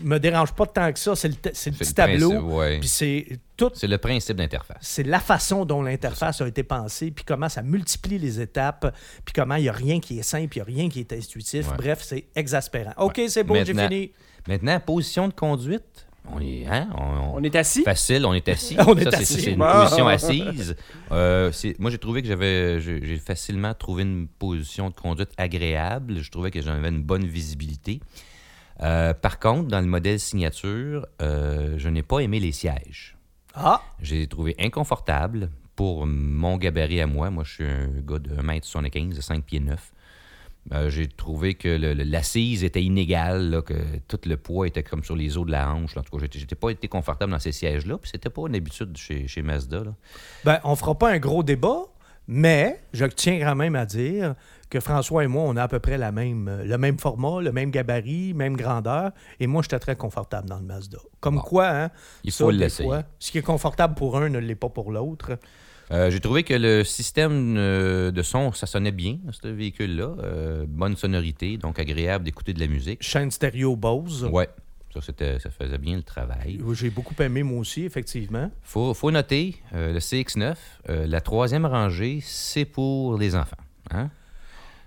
me 0.00 0.18
dérange 0.18 0.52
pas 0.54 0.66
tant 0.66 0.92
que 0.92 0.98
ça, 0.98 1.14
c'est 1.14 1.28
le, 1.28 1.34
c'est 1.52 1.70
le 1.70 1.76
petit 1.76 1.90
le 1.90 1.94
tableau, 1.94 2.30
principe, 2.30 2.52
ouais. 2.52 2.78
puis 2.80 2.88
c'est 2.88 3.26
tout 3.56 3.70
C'est 3.74 3.86
le 3.86 3.98
principe 3.98 4.36
d'interface. 4.36 4.78
c'est 4.80 5.04
la 5.04 5.20
façon 5.20 5.64
dont 5.64 5.82
l'interface 5.82 6.40
a 6.40 6.48
été 6.48 6.64
pensée, 6.64 7.12
puis 7.12 7.24
comment 7.24 7.48
ça 7.48 7.62
multiplie 7.62 8.18
les 8.18 8.40
étapes, 8.40 8.92
puis 9.24 9.32
comment 9.32 9.54
il 9.54 9.62
n'y 9.62 9.68
a 9.68 9.72
rien 9.72 10.00
qui 10.00 10.18
est 10.18 10.22
simple, 10.24 10.56
il 10.56 10.58
n'y 10.58 10.62
a 10.62 10.64
rien 10.64 10.88
qui 10.88 10.98
est 10.98 11.12
intuitif. 11.12 11.68
Ouais. 11.70 11.76
Bref, 11.76 12.00
c'est 12.02 12.24
exaspérant. 12.34 12.92
OK, 12.98 13.20
c'est 13.28 13.44
beau, 13.44 13.54
j'ai 13.64 13.72
fini. 13.72 14.10
Maintenant, 14.48 14.80
position 14.80 15.28
de 15.28 15.32
conduite, 15.32 16.03
on 16.34 16.40
est, 16.40 16.66
hein, 16.66 16.88
on, 16.96 17.36
On 17.38 17.42
est 17.42 17.54
assis? 17.56 17.82
facile, 17.84 18.26
on 18.26 18.34
est 18.34 18.48
assis. 18.48 18.76
On 18.86 18.96
est 18.96 19.04
Ça, 19.04 19.10
c'est- 19.12 19.16
assis. 19.22 19.40
C'est 19.40 19.52
une 19.52 19.58
position 19.58 20.08
assise. 20.08 20.76
Euh, 21.12 21.50
moi, 21.78 21.90
j'ai 21.90 21.98
trouvé 21.98 22.22
que 22.22 22.28
j'avais, 22.28 22.80
j'ai 22.80 23.18
facilement 23.18 23.72
trouvé 23.74 24.02
une 24.02 24.26
position 24.28 24.90
de 24.90 24.94
conduite 24.94 25.30
agréable. 25.36 26.18
Je 26.20 26.30
trouvais 26.30 26.50
que 26.50 26.60
j'avais 26.60 26.88
une 26.88 27.02
bonne 27.02 27.24
visibilité. 27.26 28.00
Euh, 28.82 29.14
par 29.14 29.38
contre, 29.38 29.68
dans 29.68 29.80
le 29.80 29.86
modèle 29.86 30.18
signature, 30.18 31.06
euh, 31.22 31.74
je 31.78 31.88
n'ai 31.88 32.02
pas 32.02 32.18
aimé 32.18 32.40
les 32.40 32.52
sièges. 32.52 33.16
Ah, 33.54 33.80
J'ai 34.02 34.26
trouvé 34.26 34.56
inconfortable 34.58 35.48
pour 35.76 36.06
mon 36.06 36.56
gabarit 36.56 37.00
à 37.00 37.06
moi. 37.06 37.30
Moi, 37.30 37.44
je 37.44 37.52
suis 37.52 37.64
un 37.64 37.86
gars 38.04 38.18
de 38.18 38.30
1m75, 38.34 39.14
de 39.14 39.20
5 39.20 39.44
pieds 39.44 39.60
9. 39.60 39.92
Euh, 40.72 40.88
j'ai 40.88 41.06
trouvé 41.06 41.54
que 41.54 41.68
l'assise 41.68 42.64
était 42.64 42.82
inégale, 42.82 43.50
là, 43.50 43.62
que 43.62 43.74
tout 44.08 44.18
le 44.24 44.36
poids 44.36 44.66
était 44.66 44.82
comme 44.82 45.04
sur 45.04 45.14
les 45.14 45.36
os 45.36 45.44
de 45.46 45.52
la 45.52 45.72
hanche. 45.72 45.94
là. 45.94 46.00
En 46.00 46.04
tout 46.04 46.16
cas, 46.16 46.26
j'étais, 46.30 46.54
pas 46.54 46.70
été 46.70 46.88
confortable 46.88 47.32
dans 47.32 47.38
ces 47.38 47.52
sièges-là. 47.52 47.98
Puis 47.98 48.10
c'était 48.12 48.30
pas 48.30 48.42
une 48.48 48.54
habitude 48.54 48.96
chez, 48.96 49.28
chez 49.28 49.42
Mazda. 49.42 49.84
là. 49.84 49.94
ben, 50.44 50.60
on 50.64 50.74
fera 50.74 50.96
pas 50.96 51.10
un 51.10 51.18
gros 51.18 51.42
débat, 51.42 51.82
mais 52.26 52.80
je 52.92 53.04
tiens 53.04 53.38
quand 53.40 53.54
même 53.54 53.76
à 53.76 53.84
dire 53.84 54.34
que 54.70 54.80
François 54.80 55.22
et 55.22 55.26
moi, 55.26 55.44
on 55.46 55.56
a 55.56 55.62
à 55.64 55.68
peu 55.68 55.78
près 55.78 55.98
la 55.98 56.10
même, 56.10 56.48
euh, 56.48 56.64
le 56.64 56.78
même 56.78 56.98
format, 56.98 57.42
le 57.42 57.52
même 57.52 57.70
gabarit, 57.70 58.32
même 58.34 58.56
grandeur, 58.56 59.12
et 59.38 59.46
moi, 59.46 59.62
j'étais 59.62 59.78
très 59.78 59.96
confortable 59.96 60.48
dans 60.48 60.58
le 60.58 60.64
Mazda. 60.64 60.98
Comme 61.20 61.36
Bon. 61.36 61.42
quoi, 61.42 61.68
hein, 61.68 61.90
Il 62.24 62.32
ça, 62.32 62.46
fois, 62.82 63.02
ce 63.18 63.30
qui 63.30 63.38
est 63.38 63.42
confortable 63.42 63.94
pour 63.94 64.16
un 64.16 64.30
ne 64.30 64.38
l'est 64.38 64.54
pas 64.54 64.70
pour 64.70 64.90
l'autre. 64.90 65.38
Euh, 65.90 66.10
j'ai 66.10 66.20
trouvé 66.20 66.42
que 66.44 66.54
le 66.54 66.82
système 66.82 67.56
euh, 67.58 68.10
de 68.10 68.22
son, 68.22 68.52
ça 68.52 68.66
sonnait 68.66 68.90
bien, 68.92 69.18
ce 69.30 69.48
véhicule-là. 69.48 70.14
Euh, 70.22 70.64
bonne 70.66 70.96
sonorité, 70.96 71.56
donc 71.58 71.78
agréable 71.78 72.24
d'écouter 72.24 72.52
de 72.54 72.60
la 72.60 72.66
musique. 72.66 73.02
Chaîne 73.02 73.30
stéréo 73.30 73.76
Bose. 73.76 74.24
Ouais, 74.24 74.48
ça, 74.92 75.00
c'était, 75.02 75.38
ça 75.38 75.50
faisait 75.50 75.76
bien 75.78 75.96
le 75.96 76.02
travail. 76.02 76.58
J'ai 76.72 76.88
beaucoup 76.90 77.14
aimé, 77.22 77.42
moi 77.42 77.58
aussi, 77.60 77.84
effectivement. 77.84 78.50
faut, 78.62 78.94
faut 78.94 79.10
noter, 79.10 79.56
euh, 79.74 79.92
le 79.92 79.98
CX9, 79.98 80.54
euh, 80.88 81.06
la 81.06 81.20
troisième 81.20 81.66
rangée, 81.66 82.20
c'est 82.22 82.64
pour 82.64 83.18
les 83.18 83.34
enfants. 83.36 83.56
hein? 83.90 84.10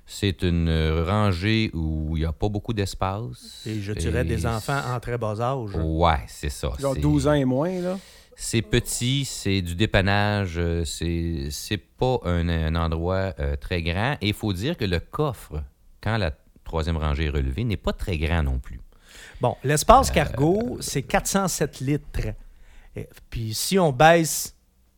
C'est 0.09 0.41
une 0.41 0.69
rangée 1.05 1.69
où 1.73 2.15
il 2.15 2.21
n'y 2.21 2.25
a 2.25 2.31
pas 2.31 2.47
beaucoup 2.47 2.71
d'espace. 2.73 3.63
Et 3.67 3.81
je 3.81 3.91
dirais 3.91 4.23
des 4.23 4.45
enfants 4.45 4.79
en 4.95 4.99
très 5.01 5.17
bas 5.17 5.35
âge. 5.41 5.75
Ouais, 5.75 6.15
c'est 6.27 6.49
ça. 6.49 6.71
Genre 6.79 6.93
c'est- 6.95 7.01
12 7.01 7.27
ans 7.27 7.33
et 7.33 7.43
moins, 7.43 7.81
là. 7.81 7.99
C'est 8.39 8.62
petit, 8.62 9.25
c'est 9.25 9.63
du 9.63 9.74
dépannage, 9.74 10.60
euh, 10.60 10.86
c'est 10.86 11.48
c'est 11.50 11.77
pas 11.77 12.20
un, 12.24 12.48
un 12.48 12.75
endroit 12.75 13.34
euh, 13.39 13.56
très 13.56 13.82
grand. 13.82 14.13
Et 14.22 14.27
il 14.27 14.34
faut 14.36 14.53
dire 14.53 14.77
que 14.77 14.86
le 14.86 15.00
coffre, 15.00 15.63
quand 16.01 16.17
la 16.17 16.32
troisième 16.63 16.98
rangée 16.98 17.25
est 17.25 17.29
relevée, 17.29 17.63
n'est 17.63 17.77
pas 17.77 17.94
très 17.94 18.20
grand 18.20 18.44
non 18.44 18.60
plus. 18.60 18.79
Bon, 19.41 19.56
l'espace 19.63 20.12
cargo, 20.12 20.77
c'est 20.82 21.01
407 21.01 21.79
litres. 21.79 22.27
Et- 22.96 23.10
puis 23.32 23.56
si 23.56 23.79
on 23.79 23.91
baisse 23.91 24.56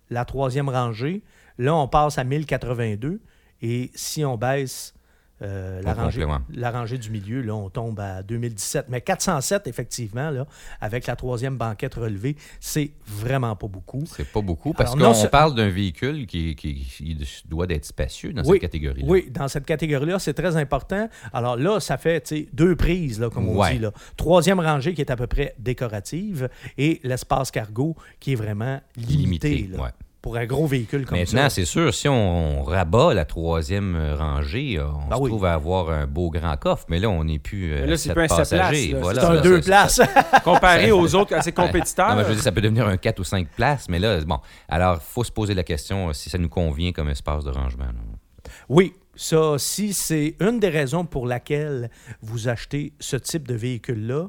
la 0.10 0.26
troisième 0.26 0.68
rangée, 0.68 1.22
là, 1.58 1.74
on 1.76 1.88
passe 1.88 2.18
à 2.18 2.26
1082. 2.26 3.22
Et 3.62 3.90
si 3.96 4.26
on 4.26 4.36
baisse 4.38 4.94
euh, 5.42 5.82
la, 5.82 5.94
rangée, 5.94 6.26
la 6.54 6.86
du 6.98 7.10
milieu, 7.12 7.42
là, 7.42 7.56
on 7.56 7.70
tombe 7.70 8.00
à 8.00 8.24
2017. 8.24 8.86
Mais 8.90 9.02
407, 9.02 9.68
effectivement, 9.68 10.30
là, 10.32 10.46
avec 10.82 11.08
la 11.08 11.16
troisième 11.16 11.58
banquette 11.58 11.96
relevée, 11.96 12.36
c'est 12.60 12.92
vraiment 13.06 13.56
pas 13.56 13.68
beaucoup. 13.68 14.04
C'est 14.06 14.28
pas 14.28 14.42
beaucoup 14.42 14.74
parce 14.74 14.96
qu'on 14.96 15.14
c'est- 15.14 15.30
parle 15.30 15.56
d'un 15.56 15.70
véhicule 15.70 16.28
qui, 16.28 16.56
qui- 16.56 16.76
qui 16.76 17.18
doit 17.48 17.66
être 17.70 17.86
spacieux 17.86 18.34
dans 18.34 18.44
Oui, 18.44 18.54
cette 18.54 18.62
catégorie-là. 18.62 19.08
Oui, 19.08 19.30
dans 19.32 19.48
cette 19.48 19.66
catégorie-là, 19.66 20.20
c'est 20.20 20.34
très 20.34 20.56
important. 20.58 21.10
Alors 21.34 21.56
là, 21.56 21.80
ça 21.80 21.98
fait 21.98 22.34
deux 22.54 22.76
prises, 22.76 23.20
là, 23.20 23.30
comme 23.30 23.48
on 23.50 23.58
Ouais. 23.58 23.74
dit. 23.74 23.80
Là. 23.80 23.92
Troisième 24.18 24.60
rangée 24.60 24.94
qui 24.94 25.02
est 25.02 25.12
à 25.12 25.16
peu 25.16 25.28
près 25.28 25.56
décorative 25.58 26.50
et 26.78 27.00
l'espace 27.04 27.52
cargo 27.52 27.96
qui 28.20 28.34
est 28.34 28.36
vraiment 28.36 28.82
limité. 28.98 29.50
Limité, 29.50 29.68
là, 29.78 29.84
ouais. 29.84 29.90
Pour 30.22 30.36
un 30.36 30.46
gros 30.46 30.68
véhicule 30.68 31.06
comme 31.06 31.18
Maintenant, 31.18 31.44
ça. 31.44 31.50
c'est 31.50 31.64
sûr, 31.66 31.94
si 31.94 32.10
on, 32.10 32.60
on 32.60 32.64
rabat 32.64 33.14
la 33.14 33.24
troisième 33.24 33.98
rangée, 34.18 34.78
euh, 34.78 34.86
on 34.88 35.08
Ben 35.10 35.16
se 35.16 35.22
oui. 35.22 35.30
trouve 35.30 35.46
à 35.46 35.54
avoir 35.54 35.90
un 35.92 36.08
beau 36.08 36.30
grand 36.30 36.58
coffre, 36.58 36.86
mais 36.90 37.00
là, 37.00 37.10
on 37.10 37.24
n'est 37.24 37.40
plus 37.40 37.72
euh, 37.74 37.82
Mais 37.82 37.88
là, 37.88 37.98
c'est 37.98 38.10
sept 38.10 38.14
plus 38.16 38.24
un 38.26 38.28
passagers. 38.28 38.92
là. 38.92 39.00
Voilà, 39.00 39.22
C'est 39.22 39.28
un 39.28 39.34
là, 39.36 39.42
deux 39.42 39.62
ça- 39.62 39.66
places. 39.66 40.02
Comparé 40.44 40.92
aux 40.92 41.16
autres, 41.16 41.34
à 41.36 41.42
ses 41.42 41.54
compétiteurs. 41.54 42.10
Non, 42.10 42.16
mais 42.18 42.24
je 42.24 42.28
veux 42.28 42.34
dire, 42.36 42.44
ça 42.44 42.52
peut 42.52 42.62
devenir 42.62 42.86
un 42.88 42.98
4 42.98 43.20
ou 43.20 43.24
5 43.24 43.48
places, 43.48 43.88
mais 43.88 44.00
là, 44.00 44.20
bon. 44.22 44.40
Alors, 44.68 44.96
il 44.96 45.14
faut 45.14 45.24
se 45.24 45.32
poser 45.32 45.54
la 45.54 45.64
question 45.64 46.10
euh, 46.10 46.14
si 46.14 46.30
ça 46.30 46.38
nous 46.38 46.50
convient 46.50 46.92
comme 46.92 47.08
espace 47.10 47.46
de 47.46 47.52
rangement. 47.52 47.86
là. 47.86 48.52
oui, 48.68 48.94
ça, 49.16 49.56
si 49.58 49.92
c'est 49.94 50.36
une 50.40 50.60
des 50.62 50.70
raisons 50.70 51.04
pour 51.06 51.28
laquelle 51.28 51.90
vous 52.22 52.48
achetez 52.48 52.94
ce 53.02 53.18
type 53.18 53.48
de 53.50 53.54
véhicule-là, 53.54 54.28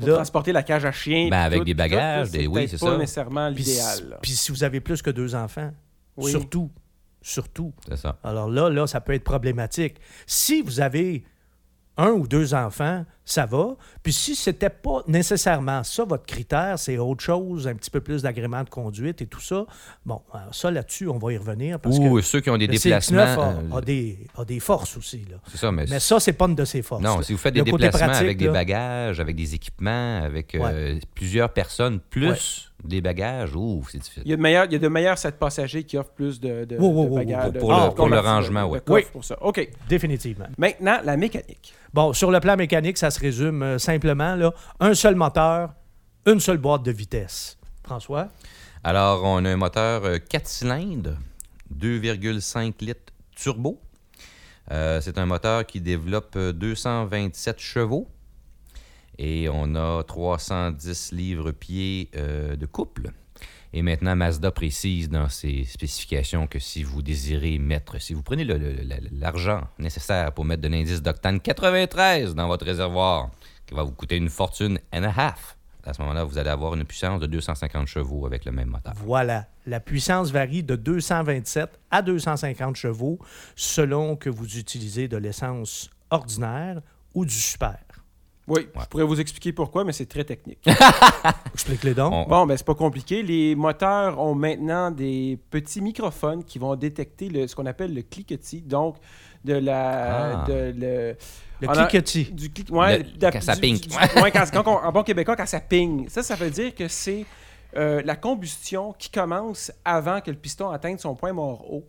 Pour 0.00 0.08
là, 0.08 0.14
transporter 0.16 0.52
la 0.52 0.62
cage 0.62 0.84
à 0.84 0.92
chien. 0.92 1.28
Ben, 1.30 1.40
avec 1.40 1.60
tout, 1.60 1.64
des 1.64 1.72
tout, 1.72 1.78
bagages, 1.78 2.30
des- 2.30 2.46
oui, 2.46 2.66
c'est 2.68 2.78
pas 2.80 2.86
ça. 2.92 2.96
nécessairement 2.98 3.52
puis, 3.52 3.62
l'idéal. 3.64 4.18
puis 4.22 4.32
si 4.32 4.50
vous 4.50 4.64
avez 4.64 4.80
plus 4.80 5.02
que 5.02 5.10
deux 5.10 5.34
enfants, 5.34 5.70
Oui. 6.16 6.30
surtout, 6.30 6.70
surtout, 7.22 7.72
C'est 7.88 7.96
ça. 7.96 8.18
Alors 8.24 8.50
là, 8.50 8.68
là, 8.70 8.86
ça 8.86 9.00
peut 9.00 9.12
être 9.14 9.24
problématique. 9.24 9.96
Si 10.26 10.62
vous 10.62 10.80
avez 10.80 11.24
un 11.96 12.10
ou 12.10 12.26
deux 12.26 12.54
enfants, 12.54 13.04
ça 13.24 13.46
va. 13.46 13.76
Puis 14.02 14.12
si 14.12 14.34
c'était 14.34 14.70
pas 14.70 15.02
nécessairement 15.06 15.84
ça, 15.84 16.04
votre 16.04 16.24
critère, 16.24 16.78
c'est 16.78 16.98
autre 16.98 17.22
chose, 17.22 17.68
un 17.68 17.74
petit 17.74 17.90
peu 17.90 18.00
plus 18.00 18.22
d'agrément 18.22 18.64
de 18.64 18.70
conduite 18.70 19.22
et 19.22 19.26
tout 19.26 19.40
ça, 19.40 19.66
bon, 20.06 20.20
ça, 20.52 20.70
là-dessus, 20.70 21.08
on 21.08 21.18
va 21.18 21.32
y 21.32 21.36
revenir 21.36 21.78
parce 21.78 21.98
Ou 21.98 22.16
que 22.16 22.22
ceux 22.22 22.40
qui 22.40 22.50
ont 22.50 22.56
des 22.56 22.66
le 22.66 22.72
déplacements. 22.72 23.18
CX-9 23.18 23.38
a, 23.38 23.48
euh, 23.48 23.78
a 23.78 23.80
des, 23.80 24.18
a 24.36 24.44
des 24.44 24.60
forces 24.60 24.96
aussi. 24.96 25.24
Là. 25.30 25.36
C'est 25.50 25.58
ça, 25.58 25.70
mais. 25.70 25.84
Mais 25.88 26.00
ça, 26.00 26.18
c'est 26.20 26.32
pas 26.32 26.46
une 26.46 26.54
de 26.54 26.64
ses 26.64 26.82
forces. 26.82 27.02
non, 27.02 27.18
là. 27.18 27.22
si 27.22 27.32
vous 27.32 27.38
faites 27.38 27.54
des 27.54 27.60
Le 27.60 27.64
déplacements 27.64 28.06
pratique, 28.06 28.22
avec 28.24 28.38
des 28.38 28.48
bagages, 28.48 29.20
avec 29.20 29.36
des 29.36 29.54
équipements, 29.54 30.22
avec 30.22 30.54
euh, 30.54 30.98
plusieurs 31.14 31.52
personnes, 31.52 32.00
plus 32.00 32.69
des 32.84 33.00
bagages, 33.00 33.54
ouf, 33.54 33.88
c'est 33.90 33.98
difficile? 33.98 34.22
Il 34.24 34.30
y, 34.30 34.32
a 34.32 34.36
de 34.36 34.42
meilleurs, 34.42 34.64
il 34.66 34.72
y 34.72 34.76
a 34.76 34.78
de 34.78 34.88
meilleurs 34.88 35.18
7 35.18 35.38
passagers 35.38 35.84
qui 35.84 35.96
offrent 35.98 36.10
plus 36.12 36.40
de, 36.40 36.64
bagages. 37.14 37.52
de- 37.52 37.58
pour 37.58 37.70
le- 37.72 37.76
de 37.76 37.80
pour 37.80 37.88
le 37.88 37.94
convertibles, 37.94 38.28
rangement, 38.28 38.62
de 38.66 38.72
oui. 38.72 38.78
Oui. 38.88 39.02
pour 39.12 39.24
ça. 39.24 39.36
OK. 39.42 39.68
Définitivement. 39.88 40.46
Maintenant, 40.58 40.98
la 41.04 41.16
mécanique. 41.16 41.74
Bon, 41.92 42.12
sur 42.12 42.30
le 42.30 42.40
plan 42.40 42.56
mécanique, 42.56 42.98
ça 42.98 43.10
se 43.10 43.20
résume 43.20 43.62
euh, 43.62 43.78
simplement, 43.78 44.34
là, 44.34 44.52
un 44.80 44.94
seul 44.94 45.14
moteur, 45.14 45.74
une 46.26 46.40
seule 46.40 46.58
boîte 46.58 46.82
de 46.82 46.90
vitesse. 46.92 47.58
François? 47.84 48.28
Alors, 48.84 49.22
on 49.24 49.44
a 49.44 49.50
un 49.50 49.56
moteur 49.56 50.02
4 50.28 50.46
cylindres, 50.46 51.16
2,5 51.74 52.74
litres 52.80 53.12
turbo. 53.36 53.80
Euh, 54.70 55.00
c'est 55.00 55.18
un 55.18 55.26
moteur 55.26 55.66
qui 55.66 55.80
développe 55.80 56.34
euh, 56.36 56.52
227 56.52 57.58
chevaux. 57.58 58.06
Et 59.22 59.50
on 59.52 59.74
a 59.74 60.02
310 60.02 61.12
livres-pieds 61.12 62.08
euh, 62.16 62.56
de 62.56 62.64
couple. 62.64 63.10
Et 63.74 63.82
maintenant, 63.82 64.16
Mazda 64.16 64.50
précise 64.50 65.10
dans 65.10 65.28
ses 65.28 65.64
spécifications 65.64 66.46
que 66.46 66.58
si 66.58 66.82
vous 66.82 67.02
désirez 67.02 67.58
mettre, 67.58 68.00
si 68.00 68.14
vous 68.14 68.22
prenez 68.22 68.44
l'argent 69.12 69.60
nécessaire 69.78 70.32
pour 70.32 70.46
mettre 70.46 70.62
de 70.62 70.68
l'indice 70.68 71.02
d'octane 71.02 71.38
93 71.38 72.34
dans 72.34 72.48
votre 72.48 72.64
réservoir, 72.64 73.30
qui 73.66 73.74
va 73.74 73.82
vous 73.82 73.92
coûter 73.92 74.16
une 74.16 74.30
fortune 74.30 74.78
and 74.90 75.02
a 75.02 75.12
half. 75.14 75.58
À 75.84 75.92
ce 75.92 76.00
moment-là, 76.00 76.24
vous 76.24 76.38
allez 76.38 76.50
avoir 76.50 76.74
une 76.74 76.84
puissance 76.84 77.20
de 77.20 77.26
250 77.26 77.88
chevaux 77.88 78.24
avec 78.24 78.46
le 78.46 78.52
même 78.52 78.68
moteur. 78.68 78.94
Voilà. 78.96 79.48
La 79.66 79.80
puissance 79.80 80.30
varie 80.30 80.62
de 80.62 80.76
227 80.76 81.78
à 81.90 82.00
250 82.00 82.74
chevaux 82.74 83.18
selon 83.54 84.16
que 84.16 84.30
vous 84.30 84.56
utilisez 84.56 85.08
de 85.08 85.18
l'essence 85.18 85.90
ordinaire 86.08 86.80
ou 87.14 87.26
du 87.26 87.34
super. 87.34 87.76
Oui, 88.50 88.68
je 88.80 88.86
pourrais 88.86 89.04
vous 89.04 89.20
expliquer 89.20 89.52
pourquoi, 89.52 89.84
mais 89.84 89.92
c'est 89.92 90.06
très 90.06 90.24
technique. 90.24 90.58
Explique-les 91.54 91.94
donc. 91.94 92.12
On- 92.12 92.24
Bon, 92.28 92.46
ben 92.46 92.56
c'est 92.56 92.66
pas 92.66 92.74
compliqué. 92.74 93.22
Les 93.22 93.54
moteurs 93.54 94.18
ont 94.20 94.34
maintenant 94.34 94.90
des 94.90 95.38
petits 95.50 95.80
microphones 95.80 96.44
qui 96.44 96.58
vont 96.58 96.74
détecter 96.76 97.28
le, 97.28 97.46
ce 97.46 97.54
qu'on 97.54 97.66
appelle 97.66 97.94
le 97.94 98.02
cliquetis, 98.02 98.60
donc 98.62 98.96
de 99.44 99.54
la... 99.54 100.40
Ah. 100.42 100.44
de 100.48 100.74
le, 100.76 101.16
Le 101.60 101.68
a- 101.70 101.86
cliquetis. 101.86 102.24
Du 102.32 102.50
clic, 102.50 102.70
ouais, 102.70 102.98
Le- 102.98 103.30
quand 103.30 103.40
ça 103.40 103.54
du- 103.54 103.60
ping. 103.60 103.78
du- 103.80 103.88
ouais, 104.22 104.30
quand- 104.30 104.44
quand 104.52 104.66
on- 104.66 104.84
en 104.86 104.92
bon 104.92 105.02
québécois, 105.02 105.36
quand 105.36 105.46
ça 105.46 105.60
ping. 105.60 106.08
Ça, 106.08 106.22
ça 106.22 106.34
veut 106.36 106.50
dire 106.50 106.74
que 106.74 106.88
c'est 106.88 107.24
euh, 107.76 108.02
la 108.04 108.16
combustion 108.16 108.92
qui 108.98 109.10
commence 109.10 109.70
avant 109.84 110.20
que 110.20 110.30
le 110.30 110.36
piston 110.36 110.70
atteigne 110.70 110.98
son 110.98 111.14
point 111.14 111.32
mort 111.32 111.72
haut. 111.72 111.84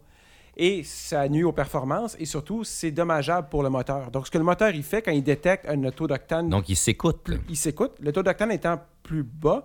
Et 0.58 0.84
ça 0.84 1.28
nuit 1.30 1.44
aux 1.44 1.54
performances 1.54 2.16
et 2.20 2.26
surtout, 2.26 2.64
c'est 2.66 2.92
dommageable 2.92 3.48
pour 3.50 3.64
le 3.64 3.70
moteur. 3.70 4.12
Donc, 4.12 4.28
ce 4.28 4.32
que 4.32 4.38
le 4.38 4.44
moteur 4.44 4.70
il 4.72 4.84
fait 4.84 5.02
quand 5.02 5.12
il 5.12 5.24
détecte 5.24 5.66
un 5.68 5.90
taux 5.92 6.08
d'octane 6.08 6.50
Donc, 6.50 6.68
il 6.70 6.76
s'écoute. 6.76 7.30
là. 7.30 7.38
il 7.50 7.56
s'écoute. 7.56 7.94
Le 8.02 8.12
taux 8.12 8.22
d'octane 8.22 8.52
étant 8.52 8.80
plus 9.02 9.24
bas, 9.24 9.64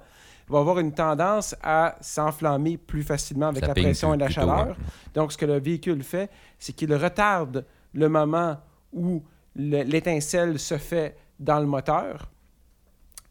il 0.49 0.53
va 0.53 0.61
avoir 0.61 0.79
une 0.79 0.93
tendance 0.93 1.57
à 1.63 1.97
s'enflammer 2.01 2.77
plus 2.77 3.03
facilement 3.03 3.49
avec 3.49 3.63
Ça 3.63 3.67
la 3.69 3.75
pression 3.75 4.11
plus- 4.11 4.15
et 4.17 4.19
la 4.21 4.27
plus 4.27 4.35
tôt, 4.37 4.41
chaleur. 4.43 4.59
hein. 4.71 4.77
Donc, 5.13 5.33
ce 5.33 5.37
que 5.39 5.45
le 5.47 5.59
véhicule 5.59 6.05
fait, 6.05 6.31
c'est 6.59 6.73
qu'il 6.73 6.95
retarde 6.95 7.65
le 7.93 8.09
moment 8.09 8.57
où 8.93 9.25
le- 9.57 9.83
l'étincelle 9.83 10.59
se 10.61 10.79
fait 10.79 11.17
dans 11.41 11.59
le 11.59 11.67
moteur 11.67 12.31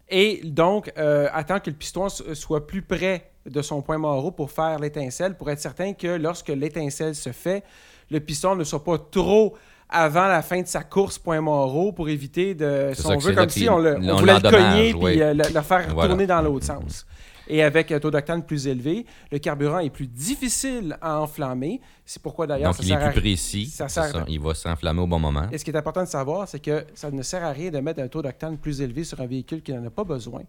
et 0.09 0.41
donc 0.43 0.91
euh, 0.97 1.27
attend 1.33 1.59
que 1.59 1.69
le 1.71 1.75
piston 1.75 2.09
soit 2.09 2.67
plus 2.67 2.81
près 2.83 3.31
de 3.45 3.61
son 3.61 3.81
point 3.81 3.97
mort 3.97 4.33
pour 4.35 4.51
faire 4.51 4.79
l'étincelle, 4.79 5.35
pour 5.35 5.49
être 5.49 5.59
certain 5.59 5.93
que 5.93 6.07
lorsque 6.07 6.49
l'étincelle 6.49 7.15
se 7.15 7.31
fait, 7.31 7.63
le 8.09 8.19
piston 8.19 8.55
ne 8.55 8.63
soit 8.63 8.83
pas 8.83 8.97
trop 8.97 9.55
avant 9.89 10.27
la 10.27 10.41
fin 10.41 10.61
de 10.61 10.67
sa 10.67 10.83
course 10.83 11.17
point 11.19 11.41
mort 11.41 11.75
haut 11.75 11.91
pour 11.91 12.09
éviter 12.09 12.55
de, 12.55 12.91
si 12.93 13.05
on 13.05 13.17
veut, 13.17 13.33
comme 13.33 13.49
si 13.49 13.69
on, 13.69 13.77
le, 13.77 13.97
on 13.97 14.15
voulait 14.15 14.39
le 14.39 14.49
cogner 14.49 14.93
oui. 14.93 15.11
puis 15.13 15.21
euh, 15.21 15.33
le, 15.33 15.43
le 15.53 15.61
faire 15.61 15.85
Voilà. 15.93 16.09
tourner 16.09 16.25
dans 16.27 16.41
l'autre 16.41 16.65
sens. 16.65 17.05
Et 17.47 17.61
avec 17.63 17.91
un 17.91 17.99
taux 17.99 18.09
d'octane 18.11 18.43
plus 18.45 18.67
élevé, 18.67 19.05
le 19.31 19.37
carburant 19.39 19.79
est 19.79 19.89
plus 19.89 20.07
difficile 20.07 20.97
à 21.01 21.19
enflammer. 21.21 21.79
C'est 22.05 22.21
pourquoi 22.21 22.47
d'ailleurs 22.47 22.71
Donc, 22.71 22.77
ça 22.77 22.83
il 22.83 22.87
sert 22.89 23.01
est 23.01 23.03
à 23.05 23.09
plus 23.11 23.21
précis. 23.21 23.65
ça 23.67 23.87
sert- 23.87 24.05
ça. 24.05 24.25
Il 24.27 24.39
va 24.39 24.53
s'enflammer 24.53 25.01
au 25.01 25.07
bon 25.07 25.19
moment. 25.19 25.47
et 25.51 25.57
ce 25.57 25.63
qui 25.65 25.71
est 25.71 25.75
important 25.77 26.03
de 26.03 26.07
savoir, 26.07 26.47
c'est 26.47 26.59
que 26.59 26.85
ça 26.93 27.11
ne 27.11 27.21
sert 27.21 27.43
à 27.43 27.51
rien 27.51 27.69
de 27.71 27.79
mettre 27.79 28.01
un 28.01 28.07
taux 28.07 28.21
d'octane 28.21 28.57
plus 28.57 28.81
élevé 28.81 29.03
sur 29.03 29.19
un 29.21 29.25
véhicule 29.27 29.61
qui 29.61 29.73
n'en 29.73 29.85
a 29.85 29.89
pas 29.89 30.03
besoin, 30.03 30.41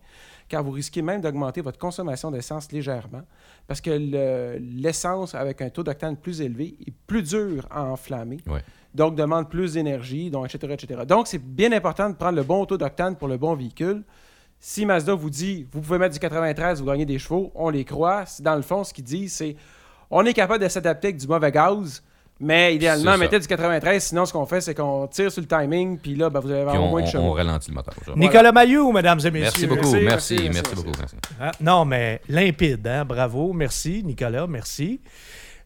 car 0.49 0.63
vous 0.63 0.71
risquez 0.71 1.03
même 1.03 1.21
d'augmenter 1.21 1.61
votre 1.61 1.79
consommation 1.79 2.31
d'essence 2.31 2.71
légèrement, 2.73 3.23
parce 3.67 3.81
que 3.81 3.91
le- 3.91 4.59
l'essence 4.59 5.35
avec 5.35 5.61
un 5.63 5.69
taux 5.71 5.83
d'octane 5.83 6.17
plus 6.17 6.41
élevé 6.41 6.77
est 6.87 6.93
plus 7.07 7.23
dur 7.23 7.67
à 7.71 7.85
enflammer, 7.85 8.39
Ouais. 8.47 8.63
donc 8.95 9.15
demande 9.17 9.49
plus 9.51 9.75
d'énergie, 9.75 10.31
donc 10.31 10.47
etc., 10.55 10.73
etc. 10.75 11.01
Donc, 11.07 11.27
c'est 11.27 11.43
bien 11.43 11.73
important 11.73 12.09
de 12.11 12.15
prendre 12.15 12.37
le 12.37 12.43
bon 12.43 12.65
taux 12.67 12.79
d'octane 12.79 13.17
pour 13.17 13.29
le 13.29 13.37
bon 13.37 13.55
véhicule. 13.55 14.03
Si 14.59 14.87
Mazda 14.87 15.15
vous 15.15 15.31
dit, 15.31 15.67
vous 15.73 15.81
pouvez 15.81 15.99
mettre 15.99 16.15
du 16.15 16.19
93, 16.21 16.81
vous 16.81 16.87
gagnez 16.87 17.05
des 17.07 17.19
chevaux, 17.19 17.53
on 17.55 17.69
les 17.71 17.85
croit. 17.85 18.27
Si 18.27 18.43
Dans 18.43 18.57
le 18.57 18.63
fond, 18.63 18.85
ce 18.85 18.93
qu'ils 18.93 19.05
disent, 19.05 19.35
c'est, 19.35 19.57
on 20.11 20.25
est 20.25 20.35
capable 20.35 20.63
de 20.63 20.69
s'adapter 20.69 21.09
avec 21.09 21.19
du 21.19 21.27
mauvais 21.29 21.53
gaz, 21.53 22.03
mais 22.39 22.75
idéalement, 22.75 23.17
mettez 23.17 23.39
du 23.39 23.47
93. 23.47 24.03
Sinon, 24.03 24.27
ce 24.27 24.33
qu'on 24.33 24.45
fait, 24.45 24.61
c'est 24.61 24.75
qu'on 24.75 25.07
tire 25.07 25.33
sur 25.33 25.41
le 25.41 25.49
timing, 25.49 25.99
puis 25.99 26.15
là, 26.15 26.29
ben, 26.29 26.41
vous 26.41 26.51
allez 26.51 26.61
avoir 26.61 26.83
on, 26.83 26.89
moins 26.89 27.03
de 27.03 27.07
chevaux. 27.07 27.25
on 27.25 27.33
ralentit 27.33 27.71
le 27.71 27.77
moteur. 27.77 27.95
ça. 28.05 28.13
Nicolas 28.15 28.53
Mayou, 28.53 28.93
mesdames 28.93 29.21
et 29.25 29.31
messieurs. 29.31 29.41
Merci 29.41 29.67
beaucoup. 29.67 29.93
Merci, 29.93 30.05
Merci, 30.05 30.35
merci, 30.35 30.45
merci, 30.45 30.53
merci, 30.53 30.75
beaucoup. 30.75 30.99
merci. 30.99 31.17
Hein? 31.41 31.51
Non, 31.61 31.85
mais 31.87 32.21
limpide, 32.29 32.87
hein? 32.87 33.05
bravo, 33.07 33.53
merci, 33.55 34.03
Nicolas, 34.05 34.47
merci. 34.47 35.01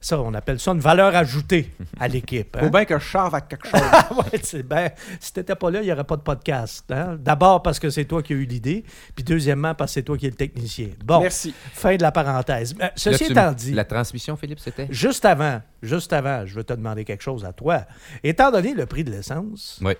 Ça, 0.02 0.18
on 0.18 0.32
appelle 0.32 0.58
ça 0.58 0.70
une 0.72 0.80
valeur 0.80 1.14
ajoutée 1.14 1.70
à 1.98 2.08
l'équipe. 2.08 2.56
hein? 2.56 2.60
Faut 2.64 2.70
bien 2.70 2.86
que 2.86 2.98
je 2.98 3.04
charve 3.04 3.34
avec 3.34 3.48
quelque 3.48 3.68
chose. 3.68 3.80
Ah 3.92 4.08
ouais, 4.14 4.40
c'est 4.42 4.62
ben, 4.62 4.90
si 5.20 5.32
t'étais 5.34 5.54
pas 5.54 5.70
là, 5.70 5.82
il 5.82 5.84
n'y 5.84 5.92
aurait 5.92 6.04
pas 6.04 6.16
de 6.16 6.22
podcast. 6.22 6.90
hein? 6.90 7.16
D'abord 7.20 7.62
parce 7.62 7.78
que 7.78 7.90
c'est 7.90 8.06
toi 8.06 8.22
qui 8.22 8.32
as 8.32 8.36
eu 8.36 8.44
l'idée, 8.46 8.82
puis 9.14 9.22
deuxièmement 9.24 9.74
parce 9.74 9.90
que 9.90 9.94
c'est 9.94 10.02
toi 10.02 10.16
qui 10.16 10.26
es 10.26 10.30
le 10.30 10.36
technicien. 10.36 10.88
Bon, 11.04 11.20
Merci. 11.20 11.54
fin 11.74 11.96
de 11.96 12.02
la 12.02 12.12
parenthèse. 12.12 12.74
Euh, 12.80 12.88
ceci 12.96 13.24
Là, 13.24 13.30
étant 13.48 13.52
dit, 13.52 13.72
La 13.74 13.84
transmission, 13.84 14.36
Philippe, 14.36 14.60
c'était? 14.60 14.86
juste 14.90 15.26
avant, 15.26 15.60
juste 15.82 16.14
avant, 16.14 16.46
je 16.46 16.54
veux 16.54 16.64
te 16.64 16.72
demander 16.72 17.04
quelque 17.04 17.22
chose 17.22 17.44
à 17.44 17.52
toi. 17.52 17.82
Étant 18.24 18.50
donné 18.50 18.72
le 18.72 18.86
prix 18.86 19.04
de 19.04 19.10
l'essence, 19.10 19.80
Oui. 19.84 19.92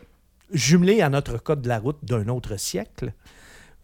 jumelé 0.51 1.03
à 1.03 1.11
notre 1.11 1.37
code 1.37 1.61
de 1.61 1.69
la 1.69 1.79
route 1.79 1.99
d'un 2.03 2.27
autre 2.29 2.57
siècle, 2.59 3.13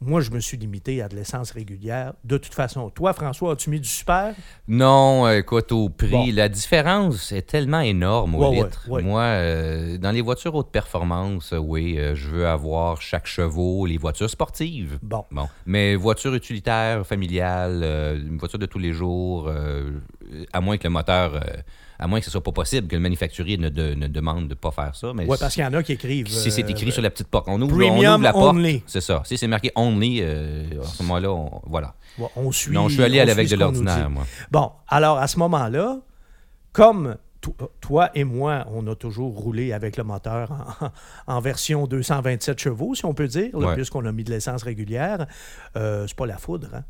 moi, 0.01 0.21
je 0.21 0.31
me 0.31 0.41
suis 0.41 0.57
limité 0.59 1.01
à 1.01 1.09
de 1.09 1.17
l'essence 1.17 1.51
régulière. 1.53 2.13
De 2.25 2.37
toute 2.37 2.53
façon, 2.55 2.91
toi, 2.91 3.13
François, 3.15 3.53
as-tu 3.53 3.71
mis 3.71 3.81
du 3.81 3.89
super? 3.89 4.35
Non, 4.69 5.29
écoute, 5.31 5.73
au 5.73 5.89
prix, 5.89 6.11
Bon. 6.11 6.27
la 6.33 6.49
différence 6.49 7.33
est 7.33 7.43
tellement 7.47 7.81
énorme 7.81 8.35
au 8.35 8.49
Ouais, 8.51 8.63
litre. 8.65 8.87
ouais. 8.91 9.03
Moi, 9.03 9.23
euh, 9.23 9.99
dans 9.99 10.11
les 10.11 10.21
voitures 10.21 10.55
haute 10.55 10.71
performance, 10.71 11.53
euh, 11.55 11.59
oui, 11.59 11.99
euh, 11.99 12.15
je 12.15 12.29
veux 12.29 12.47
avoir 12.47 13.01
chaque 13.01 13.27
chevaux, 13.27 13.87
les 13.87 13.97
voitures 13.99 14.29
sportives. 14.31 14.99
Bon. 15.03 15.25
Bon. 15.31 15.49
Mais 15.65 15.95
voiture 15.95 16.35
utilitaire, 16.35 17.07
familiale, 17.07 17.81
euh, 17.83 18.19
une 18.19 18.37
voiture 18.39 18.59
de 18.59 18.67
tous 18.67 18.79
les 18.79 18.93
jours, 18.93 19.51
à 20.53 20.61
moins 20.61 20.77
que 20.79 20.85
le 20.85 20.91
moteur, 20.91 21.35
euh, 21.35 21.41
à 21.99 22.07
moins 22.07 22.19
que 22.21 22.25
ce 22.27 22.31
soit 22.31 22.43
pas 22.43 22.53
possible, 22.53 22.89
que 22.89 22.97
le 22.97 23.01
manufacturier 23.03 23.57
ne, 23.57 23.69
de- 23.69 23.95
ne 23.95 24.07
demande 24.07 24.49
de 24.49 24.55
pas 24.55 24.71
faire 24.71 24.95
ça. 24.95 25.13
Mais 25.15 25.25
Oui, 25.27 25.37
parce 25.41 25.55
qu'il 25.55 25.63
y 25.63 25.67
en 25.67 25.73
a 25.75 25.83
qui 25.83 25.93
écrivent. 25.93 26.29
si 26.29 26.51
c'est 26.51 26.65
euh, 26.65 26.69
écrit 26.69 26.93
sur 26.93 27.03
la 27.03 27.11
petite 27.11 27.29
porte, 27.29 27.47
on 27.49 27.61
ouvre, 27.63 27.75
on 27.75 27.79
Premium 27.79 28.15
ouvre 28.15 28.23
la 28.23 28.33
porte. 28.33 28.55
only. 28.57 28.83
C'est 28.87 29.01
ça. 29.01 29.23
Si 29.25 29.39
c'est 29.39 29.47
marqué 29.49 29.73
only, 29.77 30.21
euh, 30.23 30.83
à 30.83 30.87
ce 30.87 31.03
moment-là, 31.05 31.33
on- 31.33 31.63
voilà. 31.67 31.95
ouais, 32.19 32.29
on 32.37 32.53
suit. 32.53 32.73
non, 32.75 32.89
je 32.89 32.95
suis 32.95 33.03
allé 33.03 33.19
avec 33.21 33.49
de 33.49 33.57
l'ordinaire, 33.57 34.11
moi. 34.11 34.25
Bon, 34.51 34.71
alors 34.89 35.19
à 35.19 35.27
ce 35.27 35.39
moment-là, 35.39 35.99
comme 36.73 37.17
to- 37.41 37.57
toi 37.81 38.11
et 38.15 38.25
moi, 38.25 38.67
on 38.73 38.87
a 38.89 38.95
toujours 38.95 39.35
roulé 39.35 39.73
avec 39.73 39.97
le 39.97 40.05
moteur 40.05 40.51
en, 40.81 40.91
en 41.37 41.41
version 41.41 41.87
227 41.87 42.59
chevaux, 42.59 42.95
si 42.95 43.05
on 43.07 43.15
peut 43.15 43.29
dire, 43.29 43.55
Ouais. 43.55 43.75
puisqu'on 43.75 44.05
a 44.05 44.13
mis 44.13 44.25
de 44.25 44.31
l'essence 44.31 44.63
régulière, 44.63 45.27
euh, 45.77 46.07
c'est 46.07 46.17
pas 46.17 46.27
la 46.27 46.37
foudre. 46.39 46.69
Hein? 46.75 46.85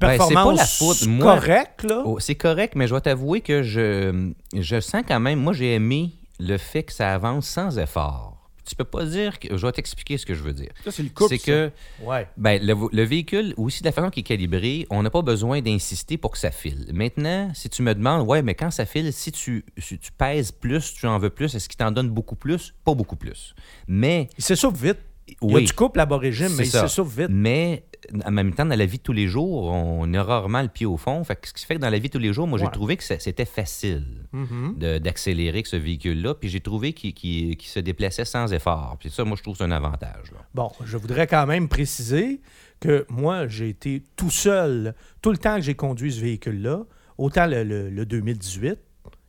Ben, 0.00 0.10
c'est 0.12 0.18
pas 0.18 0.26
Performance. 0.44 1.06
Moi- 1.06 1.34
correcte, 1.34 1.82
là. 1.84 2.02
Oh, 2.04 2.18
c'est 2.20 2.34
correct, 2.34 2.74
mais 2.76 2.86
je 2.86 2.94
vais 2.94 3.00
t'avouer 3.00 3.40
que 3.40 3.62
je, 3.62 4.30
je 4.54 4.80
sens 4.80 5.02
quand 5.06 5.20
même, 5.20 5.40
moi 5.40 5.52
j'ai 5.52 5.74
aimé 5.74 6.12
le 6.38 6.58
fait 6.58 6.82
que 6.82 6.92
ça 6.92 7.14
avance 7.14 7.46
sans 7.46 7.78
effort. 7.78 8.34
Tu 8.68 8.74
peux 8.74 8.82
pas 8.84 9.04
dire 9.04 9.38
que. 9.38 9.56
Je 9.56 9.64
vais 9.64 9.70
t'expliquer 9.70 10.18
ce 10.18 10.26
que 10.26 10.34
je 10.34 10.42
veux 10.42 10.52
dire. 10.52 10.70
Ça, 10.84 10.90
c'est 10.90 11.04
le 11.04 11.08
couple. 11.10 11.28
C'est 11.30 11.38
que 11.38 11.70
Ouais. 12.02 12.26
ben, 12.36 12.60
le, 12.60 12.74
le 12.92 13.02
véhicule, 13.04 13.54
aussi 13.56 13.80
de 13.82 13.86
la 13.86 13.92
façon 13.92 14.10
qu'il 14.10 14.22
est 14.22 14.24
calibré, 14.24 14.88
on 14.90 15.04
n'a 15.04 15.08
pas 15.10 15.22
besoin 15.22 15.60
d'insister 15.62 16.16
pour 16.18 16.32
que 16.32 16.38
ça 16.38 16.50
file. 16.50 16.90
Maintenant, 16.92 17.52
si 17.54 17.70
tu 17.70 17.82
me 17.82 17.94
demandes, 17.94 18.26
ouais, 18.26 18.42
mais 18.42 18.56
quand 18.56 18.72
ça 18.72 18.84
file, 18.84 19.12
si 19.12 19.30
tu, 19.30 19.64
si 19.78 19.98
tu 20.00 20.10
pèses 20.10 20.50
plus, 20.50 20.92
tu 20.94 21.06
en 21.06 21.16
veux 21.20 21.30
plus, 21.30 21.54
est-ce 21.54 21.68
qu'il 21.68 21.76
t'en 21.76 21.92
donne 21.92 22.10
beaucoup 22.10 22.34
plus? 22.34 22.74
Pas 22.84 22.94
beaucoup 22.94 23.14
plus. 23.14 23.54
Mais 23.86 24.28
Il 24.36 24.42
s'essouffle 24.42 24.84
vite. 24.84 24.98
Il 25.42 25.50
y 25.50 25.54
a 25.54 25.56
oui. 25.58 25.64
du 25.64 25.72
couple 25.72 26.00
à 26.00 26.06
bas 26.06 26.18
régime, 26.18 26.52
mais 26.56 26.64
il 26.66 26.70
s'essouffle 26.70 27.20
vite. 27.22 27.30
Mais 27.30 27.84
en 28.24 28.30
même 28.30 28.52
temps, 28.54 28.64
dans 28.66 28.76
la 28.78 28.86
vie 28.86 28.98
de 28.98 29.02
tous 29.02 29.12
les 29.12 29.26
jours, 29.26 29.64
on 29.72 30.12
a 30.14 30.22
rarement 30.22 30.62
le 30.62 30.68
pied 30.68 30.86
au 30.86 30.96
fond. 30.96 31.22
Fait 31.24 31.36
que 31.36 31.48
ce 31.48 31.52
qui 31.54 31.64
fait 31.66 31.76
que 31.76 31.80
dans 31.80 31.90
la 31.90 31.98
vie 31.98 32.08
de 32.08 32.12
tous 32.12 32.18
les 32.18 32.32
jours, 32.32 32.46
moi, 32.46 32.58
j'ai 32.58 32.64
Ouais. 32.66 32.70
trouvé 32.70 32.96
que 32.96 33.02
c'était 33.04 33.44
facile 33.44 34.04
Mhm. 34.32 34.74
de- 34.78 34.98
d'accélérer 34.98 35.50
avec 35.58 35.66
ce 35.66 35.76
véhicule-là. 35.76 36.34
Puis 36.34 36.48
j'ai 36.48 36.60
trouvé 36.60 36.92
qu'il 36.92 37.56
se 37.62 37.80
déplaçait 37.80 38.24
sans 38.24 38.52
effort. 38.52 38.96
Puis 39.00 39.10
ça, 39.10 39.24
moi, 39.24 39.36
je 39.36 39.42
trouve 39.42 39.54
que 39.54 39.58
c'est 39.58 39.64
un 39.64 39.70
avantage. 39.72 40.30
là. 40.32 40.38
Bon, 40.54 40.70
je 40.84 40.96
voudrais 40.96 41.26
quand 41.26 41.46
même 41.46 41.68
préciser 41.68 42.40
que 42.80 43.06
moi, 43.08 43.46
j'ai 43.48 43.68
été 43.70 44.02
tout 44.16 44.30
seul 44.30 44.94
tout 45.22 45.30
le 45.30 45.38
temps 45.38 45.56
que 45.56 45.62
j'ai 45.62 45.74
conduit 45.74 46.12
ce 46.12 46.20
véhicule-là, 46.20 46.84
autant 47.18 47.46
le, 47.46 47.64
le- 47.64 47.90
le 47.90 48.06
2018, 48.06 48.78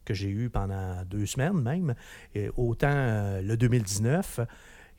que 0.05 0.13
j'ai 0.13 0.29
eu 0.29 0.49
pendant 0.49 1.03
deux 1.05 1.25
semaines 1.25 1.61
même, 1.61 1.93
et 2.33 2.49
autant 2.55 2.87
euh, 2.91 3.41
le 3.41 3.57
2019. 3.57 4.39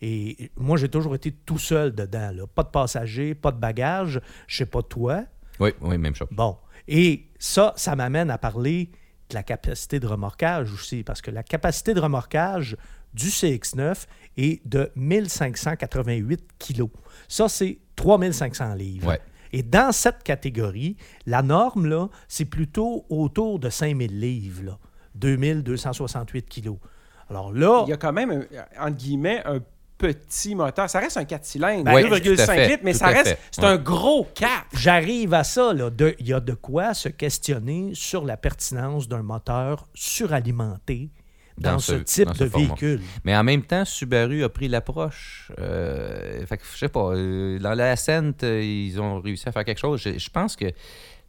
Et 0.00 0.50
moi, 0.56 0.76
j'ai 0.76 0.88
toujours 0.88 1.14
été 1.14 1.32
tout 1.32 1.58
seul 1.58 1.92
dedans. 1.94 2.30
là. 2.32 2.46
Pas 2.46 2.62
de 2.62 2.68
passagers, 2.70 3.34
pas 3.34 3.50
de 3.52 3.58
bagages. 3.58 4.20
Je 4.46 4.56
sais 4.58 4.66
pas 4.66 4.82
toi. 4.82 5.24
Oui, 5.60 5.70
oui, 5.80 5.98
même 5.98 6.14
chose. 6.14 6.28
Bon. 6.30 6.56
Et 6.86 7.26
ça, 7.38 7.72
ça 7.76 7.96
m'amène 7.96 8.30
à 8.30 8.38
parler 8.38 8.90
de 9.28 9.34
la 9.34 9.42
capacité 9.42 10.00
de 10.00 10.06
remorquage 10.06 10.72
aussi, 10.72 11.02
parce 11.02 11.20
que 11.20 11.30
la 11.30 11.42
capacité 11.42 11.92
de 11.94 12.00
remorquage 12.00 12.76
du 13.12 13.26
CX9 13.26 14.06
est 14.36 14.66
de 14.66 14.90
1588 14.94 16.48
kilos. 16.58 16.90
Ça, 17.26 17.48
c'est 17.48 17.78
3500 17.96 18.74
livres. 18.74 19.08
Ouais. 19.08 19.20
Et 19.52 19.62
dans 19.62 19.92
cette 19.92 20.22
catégorie, 20.22 20.96
la 21.26 21.42
norme, 21.42 21.86
là, 21.86 22.08
c'est 22.28 22.44
plutôt 22.44 23.04
autour 23.10 23.58
de 23.58 23.68
5000 23.70 24.20
livres, 24.20 24.62
là. 24.64 24.78
2268 25.14 26.48
kilos. 26.48 26.78
Alors 27.28 27.52
là, 27.52 27.82
Il 27.86 27.90
y 27.90 27.92
a 27.92 27.96
quand 27.96 28.12
même, 28.12 28.30
un- 28.30 28.86
entre 28.86 28.96
guillemets, 28.96 29.42
un 29.44 29.60
petit 29.98 30.54
moteur. 30.54 30.88
Ça 30.88 31.00
reste 31.00 31.16
un 31.16 31.24
4 31.24 31.44
cylindres, 31.44 31.84
Ben, 31.84 31.94
Oui, 31.94 32.02
2,5 32.04 32.22
tout 32.36 32.40
à 32.40 32.46
fait, 32.46 32.68
litres, 32.68 32.82
mais 32.84 32.92
ça 32.94 33.08
reste, 33.08 33.36
c'est 33.50 33.62
Ouais. 33.62 33.68
un 33.68 33.76
gros 33.76 34.26
4. 34.34 34.50
J'arrive 34.72 35.34
à 35.34 35.42
ça. 35.44 35.72
Il 36.20 36.26
y 36.26 36.32
a 36.32 36.40
de 36.40 36.54
quoi 36.54 36.94
se 36.94 37.08
questionner 37.08 37.90
sur 37.94 38.24
la 38.24 38.36
pertinence 38.36 39.08
d'un 39.08 39.22
moteur 39.22 39.86
suralimenté 39.94 41.10
dans, 41.56 41.72
Dans 41.72 41.78
ce, 41.80 41.98
ce- 41.98 42.02
type 42.04 42.24
dans 42.26 42.34
ce 42.34 42.44
de 42.44 42.48
format. 42.48 42.66
véhicule. 42.68 43.00
Mais 43.24 43.36
en 43.36 43.42
même 43.42 43.62
temps, 43.64 43.84
Subaru 43.84 44.44
a 44.44 44.48
pris 44.48 44.68
l'approche. 44.68 45.50
Euh, 45.58 46.46
fait 46.46 46.56
que, 46.56 46.62
je 46.72 46.78
sais 46.78 46.88
pas, 46.88 47.10
euh, 47.16 47.58
dans 47.58 47.74
la 47.74 47.90
Ascent, 47.90 48.30
euh, 48.44 48.62
ils 48.62 49.00
ont 49.00 49.20
réussi 49.20 49.48
à 49.48 49.52
faire 49.52 49.64
quelque 49.64 49.80
chose. 49.80 50.00
Je, 50.00 50.16
je 50.18 50.30
pense 50.30 50.54
que 50.54 50.66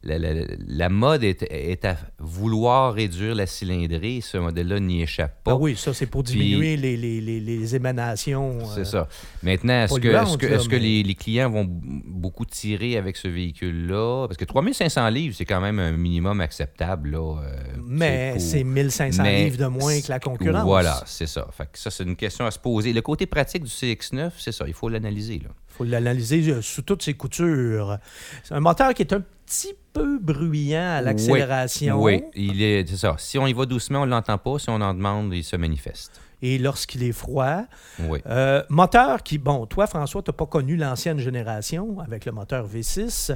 la, 0.02 0.18
la- 0.18 0.44
la 0.66 0.88
mode 0.88 1.22
est, 1.24 1.42
est 1.50 1.84
à 1.84 1.96
vouloir 2.18 2.94
réduire 2.94 3.34
la 3.34 3.46
cylindrée. 3.46 4.20
Ce 4.22 4.38
modèle-là 4.38 4.80
n'y 4.80 5.02
échappe 5.02 5.44
pas. 5.44 5.52
Ah 5.52 5.56
oui, 5.56 5.76
ça, 5.76 5.92
c'est 5.92 6.06
pour 6.06 6.22
diminuer 6.22 6.76
les, 6.76 6.96
les, 6.96 7.20
les, 7.20 7.38
les 7.40 7.76
émanations. 7.76 8.58
C'est 8.74 8.80
euh, 8.80 8.84
ça. 8.84 9.08
Maintenant, 9.42 9.84
est-ce 9.84 10.00
que, 10.00 10.08
est-ce 10.08 10.36
que, 10.38 10.46
est-ce 10.46 10.68
que 10.68 10.76
les, 10.76 11.02
les 11.02 11.14
clients 11.14 11.50
vont 11.50 11.66
beaucoup 11.68 12.44
tirer 12.46 12.96
avec 12.96 13.16
ce 13.16 13.28
véhicule-là? 13.28 14.26
Parce 14.26 14.36
que 14.38 14.44
3500 14.44 15.08
livres, 15.10 15.34
c'est 15.36 15.44
quand 15.44 15.60
même 15.60 15.78
un 15.78 15.92
minimum 15.92 16.40
acceptable. 16.40 17.10
Là, 17.10 17.18
euh, 17.42 17.56
Mais 17.86 18.38
c'est 18.38 18.64
1500 18.64 19.22
Mais 19.22 19.44
livres 19.44 19.58
de 19.58 19.66
moins 19.66 20.00
que 20.00 20.08
la 20.08 20.18
concurrence. 20.20 20.64
Voilà, 20.64 21.02
c'est 21.06 21.26
ça. 21.26 21.46
Fait 21.52 21.64
que 21.70 21.78
ça, 21.78 21.90
c'est 21.90 22.04
une 22.04 22.16
question 22.16 22.46
à 22.46 22.50
se 22.50 22.58
poser. 22.58 22.92
Le 22.92 23.02
côté 23.02 23.26
pratique 23.26 23.64
du 23.64 23.70
CX9, 23.70 24.30
c'est 24.38 24.52
ça. 24.52 24.64
Il 24.66 24.74
faut 24.74 24.88
l'analyser. 24.88 25.42
Faut 25.80 25.90
l'analyser 25.90 26.50
euh, 26.50 26.60
sous 26.60 26.82
toutes 26.82 27.02
ses 27.02 27.14
coutures. 27.14 27.98
C'est 28.44 28.54
un 28.54 28.60
moteur 28.60 28.92
qui 28.92 29.02
est 29.02 29.14
un 29.14 29.22
petit 29.46 29.74
peu 29.94 30.18
bruyant 30.18 30.96
à 30.96 31.00
l'accélération. 31.00 32.02
Oui, 32.02 32.22
il 32.34 32.62
est, 32.62 32.86
c'est 32.86 32.98
ça. 32.98 33.14
Si 33.18 33.38
on 33.38 33.46
y 33.46 33.52
va 33.54 33.64
doucement, 33.64 34.02
on 34.02 34.06
ne 34.06 34.10
l'entend 34.10 34.36
pas. 34.36 34.58
Si 34.58 34.68
on 34.68 34.80
en 34.80 34.92
demande, 34.92 35.32
il 35.32 35.42
se 35.42 35.56
manifeste. 35.56 36.20
Et 36.42 36.58
lorsqu'il 36.58 37.02
est 37.02 37.12
froid. 37.12 37.62
Oui. 37.98 38.20
Euh, 38.26 38.62
moteur 38.68 39.22
qui, 39.22 39.38
bon, 39.38 39.66
toi, 39.66 39.86
François, 39.86 40.22
tu 40.22 40.30
n'as 40.30 40.36
pas 40.36 40.46
connu 40.46 40.76
l'ancienne 40.76 41.18
génération 41.18 41.98
avec 42.00 42.26
le 42.26 42.32
moteur 42.32 42.66
V6. 42.66 43.34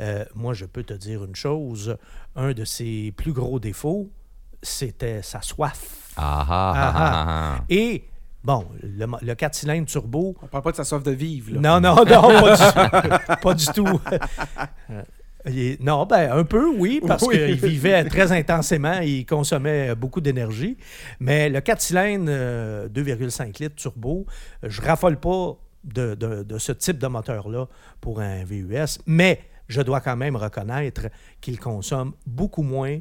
Euh, 0.00 0.24
moi, 0.34 0.54
je 0.54 0.64
peux 0.64 0.82
te 0.84 0.94
dire 0.94 1.24
une 1.24 1.36
chose. 1.36 1.96
Un 2.36 2.52
de 2.52 2.64
ses 2.64 3.12
plus 3.16 3.32
gros 3.32 3.60
défauts, 3.60 4.10
c'était 4.62 5.22
sa 5.22 5.42
soif. 5.42 6.12
Ah, 6.16 6.46
Ah, 6.46 6.46
ah, 6.48 6.72
ah. 6.74 6.92
ah, 6.94 7.56
ah. 7.58 7.64
Et, 7.70 8.04
bon, 8.44 8.66
le, 8.82 9.06
le 9.22 9.34
4 9.34 9.54
cylindres 9.54 9.86
turbo, 9.86 10.34
On 10.42 10.46
parle 10.46 10.64
pas 10.64 10.70
de 10.72 10.76
sa 10.76 10.84
soif 10.84 11.02
de 11.02 11.10
vivre. 11.12 11.54
Là. 11.54 11.80
Non, 11.80 11.80
non, 11.80 12.04
non, 12.04 12.04
pas 12.04 12.56
du, 12.56 13.36
pas 13.42 13.54
du 13.54 13.66
tout. 13.66 14.00
Euh, 14.90 15.02
il 15.46 15.76
non, 15.80 16.06
ben 16.06 16.30
un 16.30 16.44
peu, 16.44 16.68
oui, 16.76 17.00
parce 17.06 17.24
Oui. 17.24 17.34
qu'il 17.36 17.54
vivait 17.68 18.04
très 18.04 18.30
intensément, 18.30 19.00
il 19.00 19.26
consommait 19.26 19.94
beaucoup 19.96 20.20
d'énergie. 20.20 20.76
Mais 21.18 21.48
le 21.48 21.60
4 21.60 21.80
cylindres, 21.80 22.26
euh, 22.28 22.88
2,5 22.88 23.58
litres 23.60 23.74
turbo, 23.74 24.24
je 24.62 24.80
raffole 24.80 25.16
pas 25.18 25.56
de, 25.84 26.14
de- 26.14 26.44
de 26.44 26.58
ce 26.58 26.70
type 26.70 26.98
de 26.98 27.08
moteur-là 27.08 27.66
pour 28.00 28.20
un 28.20 28.44
VUS, 28.44 28.98
mais 29.06 29.40
je 29.68 29.82
dois 29.82 30.00
quand 30.00 30.16
même 30.16 30.36
reconnaître 30.36 31.06
qu'il 31.40 31.58
consomme 31.58 32.12
beaucoup 32.24 32.62
moins 32.62 33.00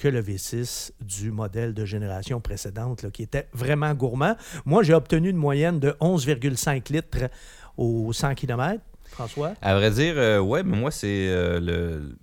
que 0.00 0.08
le 0.08 0.22
V6 0.22 0.92
du 1.02 1.30
modèle 1.30 1.74
de 1.74 1.84
génération 1.84 2.40
précédente, 2.40 3.02
là, 3.02 3.10
qui 3.10 3.22
était 3.22 3.48
vraiment 3.52 3.92
gourmand. 3.92 4.34
Moi, 4.64 4.82
j'ai 4.82 4.94
obtenu 4.94 5.28
une 5.28 5.36
moyenne 5.36 5.78
de 5.78 5.90
11,5 6.00 6.90
litres 6.90 7.30
au 7.76 8.10
100 8.10 8.34
km. 8.34 8.82
François? 9.04 9.52
À 9.60 9.74
vrai 9.74 9.90
dire, 9.90 10.14
euh, 10.16 10.38
ouais, 10.40 10.62
mais 10.62 10.76
moi, 10.76 10.90
c'est 10.90 11.28
euh, 11.28 11.60
le. 11.60 12.16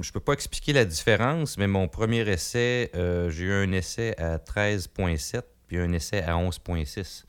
Je 0.00 0.12
peux 0.12 0.20
pas 0.20 0.34
expliquer 0.34 0.72
la 0.72 0.84
différence, 0.84 1.58
mais 1.58 1.66
mon 1.66 1.88
premier 1.88 2.28
essai, 2.28 2.90
euh, 2.94 3.28
j'ai 3.30 3.46
eu 3.46 3.52
un 3.52 3.72
essai 3.72 4.14
à 4.18 4.36
13,7 4.36 5.42
puis 5.66 5.78
un 5.78 5.92
essai 5.92 6.22
à 6.22 6.34
11,6. 6.36 7.24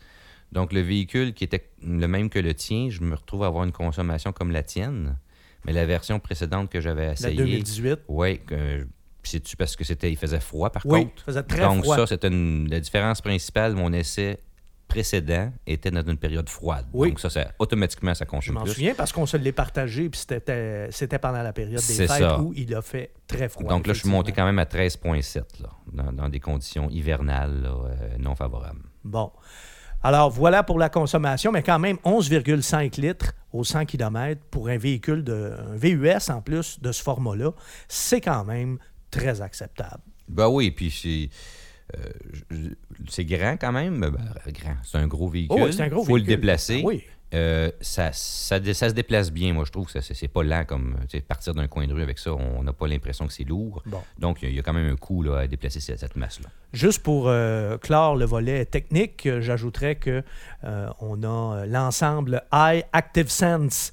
Donc, 0.52 0.74
le 0.74 0.82
véhicule 0.82 1.34
qui 1.34 1.44
était 1.44 1.70
le 1.82 2.08
même 2.08 2.30
que 2.30 2.38
le 2.38 2.54
tien, 2.54 2.90
je 2.92 3.02
me 3.02 3.16
retrouve 3.16 3.44
à 3.44 3.48
avoir 3.48 3.64
une 3.64 3.72
consommation 3.72 4.32
comme 4.32 4.52
la 4.52 4.62
tienne. 4.62 5.18
Mais 5.66 5.74
la 5.74 5.86
version 5.86 6.20
précédente 6.20 6.70
que 6.70 6.82
j'avais 6.82 7.08
La 7.08 7.14
essayée. 7.14 7.36
2018. 7.36 8.00
Oui, 8.08 8.40
c'est-tu 9.28 9.56
parce 9.58 9.76
que 9.76 9.84
c'était, 9.84 10.12
il 10.12 10.18
faisait 10.18 10.40
froid 10.40 10.70
par 10.70 10.82
Oui, 10.86 11.02
contre? 11.04 11.14
il 11.18 11.24
faisait 11.24 11.44
très 11.44 11.62
Donc, 11.62 11.84
froid. 11.84 11.96
ça, 11.98 12.08
c'était 12.08 12.28
une- 12.28 12.68
la 12.70 12.80
différence 12.80 13.22
principale. 13.22 13.74
Mon 13.76 13.92
essai 13.94 14.40
précédent 14.88 15.52
était 15.66 15.92
dans 15.92 16.02
une 16.06 16.18
période 16.18 16.48
froide. 16.48 16.86
Oui. 16.94 17.10
Donc, 17.10 17.20
ça, 17.20 17.30
ça 17.30 17.52
automatiquement, 17.60 18.14
ça 18.16 18.24
Je 18.26 18.30
consomme 18.30 18.56
m'en 18.56 18.62
plus. 18.64 18.72
souviens 18.74 18.94
parce 18.96 19.12
qu'on 19.12 19.26
se 19.26 19.36
l'est 19.36 19.52
partagé, 19.52 20.10
puis 20.10 20.20
c'était 20.20 20.88
c'était 20.92 21.20
pendant 21.20 21.44
la 21.44 21.52
période 21.52 21.76
des 21.76 21.82
C'est 21.82 22.08
fêtes 22.08 22.20
ça. 22.20 22.40
où 22.40 22.54
il 22.56 22.74
a 22.74 22.82
fait 22.82 23.12
très 23.28 23.50
froid. 23.50 23.68
Donc 23.70 23.86
là, 23.86 23.94
je 23.94 24.00
suis 24.00 24.10
monté 24.10 24.32
quand 24.32 24.46
même 24.46 24.60
à 24.60 24.66
13,7 24.66 25.62
là, 25.62 25.70
dans, 25.92 26.14
dans 26.14 26.30
des 26.30 26.40
conditions 26.40 26.90
hivernales 26.90 27.62
là, 27.64 27.70
euh, 27.70 28.18
non 28.18 28.34
favorables. 28.36 28.80
Bon. 29.04 29.32
Alors, 30.04 30.30
voilà 30.30 30.64
pour 30.64 30.78
la 30.80 30.90
consommation, 30.90 31.52
mais 31.52 31.64
quand 31.64 31.80
même 31.80 31.98
11,5 32.06 32.98
litres 33.02 33.34
au 33.52 33.64
100 33.64 33.86
km 33.86 34.40
pour 34.52 34.70
un 34.70 34.78
véhicule, 34.78 35.24
de, 35.24 35.54
un 35.74 35.76
VUS 35.76 36.30
en 36.30 36.42
plus 36.42 36.80
de 36.80 36.92
ce 36.92 37.02
format-là, 37.04 37.52
c'est 37.90 38.22
quand 38.22 38.46
même 38.46 38.78
très 39.12 39.42
acceptable. 39.42 40.02
Ben 40.28 40.48
oui, 40.48 40.72
puis 40.72 40.92
c'est. 40.92 41.30
euh, 41.98 42.70
c'est 43.10 43.26
grand 43.26 43.58
quand 43.60 43.72
même. 43.72 44.00
Ben, 44.00 44.12
grand. 44.52 44.76
C'est 44.84 44.98
un 44.98 45.08
gros 45.08 45.30
véhicule. 45.30 45.58
Oh, 45.62 45.66
oui, 45.66 45.74
c'est 45.74 45.84
un 45.84 45.88
gros 45.88 46.04
faut 46.04 46.18
le 46.18 46.24
déplacer. 46.24 46.82
Oui. 46.84 47.04
Euh, 47.34 47.70
ça, 47.82 48.14
ça, 48.14 48.58
se 48.58 48.94
déplace 48.94 49.34
bien, 49.34 49.52
moi 49.52 49.66
je 49.66 49.72
trouve 49.74 49.92
que 49.92 50.00
ça, 50.00 50.14
c'est, 50.14 50.30
pas 50.30 50.44
lent 50.44 50.64
comme 50.66 50.96
partir 51.28 51.54
d'un 51.54 51.68
coin 51.68 51.86
de 51.86 51.94
rue 51.94 52.02
avec 52.02 52.20
ça, 52.20 52.34
on 52.34 52.64
n'a 52.64 52.72
pas 52.72 52.88
l'impression 52.88 53.28
que 53.28 53.34
c'est 53.34 53.44
lourd. 53.44 53.84
Bon. 53.86 54.02
Donc 54.18 54.42
il 54.42 54.46
y, 54.46 54.48
a- 54.48 54.52
il 54.52 54.56
y 54.56 54.60
a 54.60 54.64
quand 54.64 54.72
même 54.72 54.90
un 54.90 54.96
coût 54.96 55.24
là, 55.24 55.40
à 55.40 55.48
déplacer 55.48 55.82
cette, 55.82 56.00
cette 56.00 56.16
masse-là. 56.16 56.48
Juste 56.72 57.04
pour 57.04 57.28
euh, 57.28 57.78
clore 57.80 58.16
le 58.16 58.24
volet 58.24 58.64
technique, 58.64 59.28
j'ajouterais 59.42 59.96
que 59.96 60.24
euh, 60.64 60.90
on 61.02 61.22
a 61.24 61.66
l'ensemble 61.66 62.44
i 62.54 62.84
Active 62.94 63.28
Sense 63.28 63.92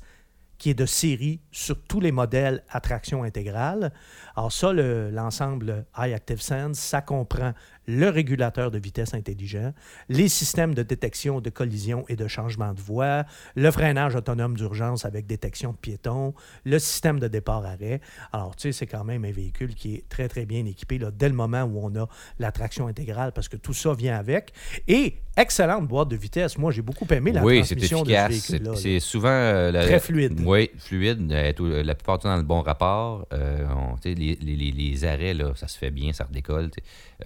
qui 0.57 0.71
est 0.71 0.75
de 0.75 0.87
série 0.87 1.41
sur 1.51 1.77
tous 1.83 1.99
les 1.99 2.13
modèles 2.13 2.63
à 2.71 2.81
traction 2.81 3.25
intégrale. 3.25 3.93
Alors 4.37 4.53
ça, 4.53 4.73
le- 4.73 5.11
l'ensemble 5.11 5.87
i 5.97 6.13
Active 6.13 6.41
Sense, 6.43 6.79
ça 6.79 7.01
comprend 7.01 7.53
le 7.87 8.09
régulateur 8.09 8.71
de 8.71 8.79
vitesse 8.79 9.13
intelligent, 9.13 9.73
les 10.09 10.29
systèmes 10.29 10.75
de 10.75 10.83
détection 10.83 11.43
de 11.43 11.51
collision 11.51 12.07
et 12.09 12.17
de 12.17 12.27
changement 12.27 12.73
de 12.73 12.81
voie, 12.81 13.25
le 13.57 13.71
freinage 13.71 14.15
autonome 14.17 14.57
d'urgence 14.57 15.05
avec 15.05 15.27
détection 15.27 15.73
de 15.73 15.77
piétons, 15.77 16.33
le 16.65 16.79
système 16.79 17.21
de 17.21 17.29
départ-arrêt. 17.29 18.01
Alors, 18.33 18.57
tu 18.57 18.63
sais, 18.63 18.73
c'est 18.73 18.87
quand 18.87 19.05
même 19.05 19.27
un 19.27 19.33
véhicule 19.33 19.75
qui 19.75 19.97
est 19.97 20.09
très, 20.09 20.29
très 20.29 20.47
bien 20.47 20.65
équipé 20.65 20.97
là, 20.99 21.11
dès 21.13 21.29
le 21.29 21.35
moment 21.35 21.63
où 21.65 21.79
on 21.85 21.95
a 22.01 22.09
la 22.39 22.51
traction 22.53 22.87
intégrale 22.87 23.33
parce 23.33 23.49
que 23.51 23.57
tout 23.59 23.75
ça 23.75 23.93
vient 23.93 24.17
avec. 24.19 24.53
Et 24.89 25.19
excellente 25.37 25.87
boîte 25.87 26.09
de 26.09 26.17
vitesse. 26.17 26.57
Moi, 26.57 26.73
j'ai 26.73 26.81
beaucoup 26.83 27.07
aimé 27.11 27.33
la 27.33 27.45
oui, 27.45 27.57
transmission 27.59 28.03
de 28.03 28.09
ce 28.15 28.29
véhicule-là. 28.29 28.77
c'est 28.77 29.01
souvent. 29.01 29.29
euh, 29.29 29.71
la- 29.71 29.85
Très 29.85 30.01
fluide. 30.01 30.41
Oui, 30.43 30.71
fluide. 30.79 31.31
euh, 31.33 31.53
tout- 31.53 31.67
la 31.67 31.95
plupart 31.95 32.17
du 32.19 32.23
temps 32.23 32.31
dans 32.31 32.37
le 32.39 32.43
bon 32.45 32.63
rapport. 32.63 33.27
Euh, 33.35 33.67
on- 33.77 33.97
les, 34.25 34.57
les- 34.57 34.57
les- 34.57 34.73
les 34.73 35.05
arrêts, 35.05 35.35
là, 35.35 35.53
ça 35.55 35.69
se 35.69 35.77
fait 35.79 35.91
bien, 35.91 36.13
ça 36.13 36.25
redécolle. 36.25 36.71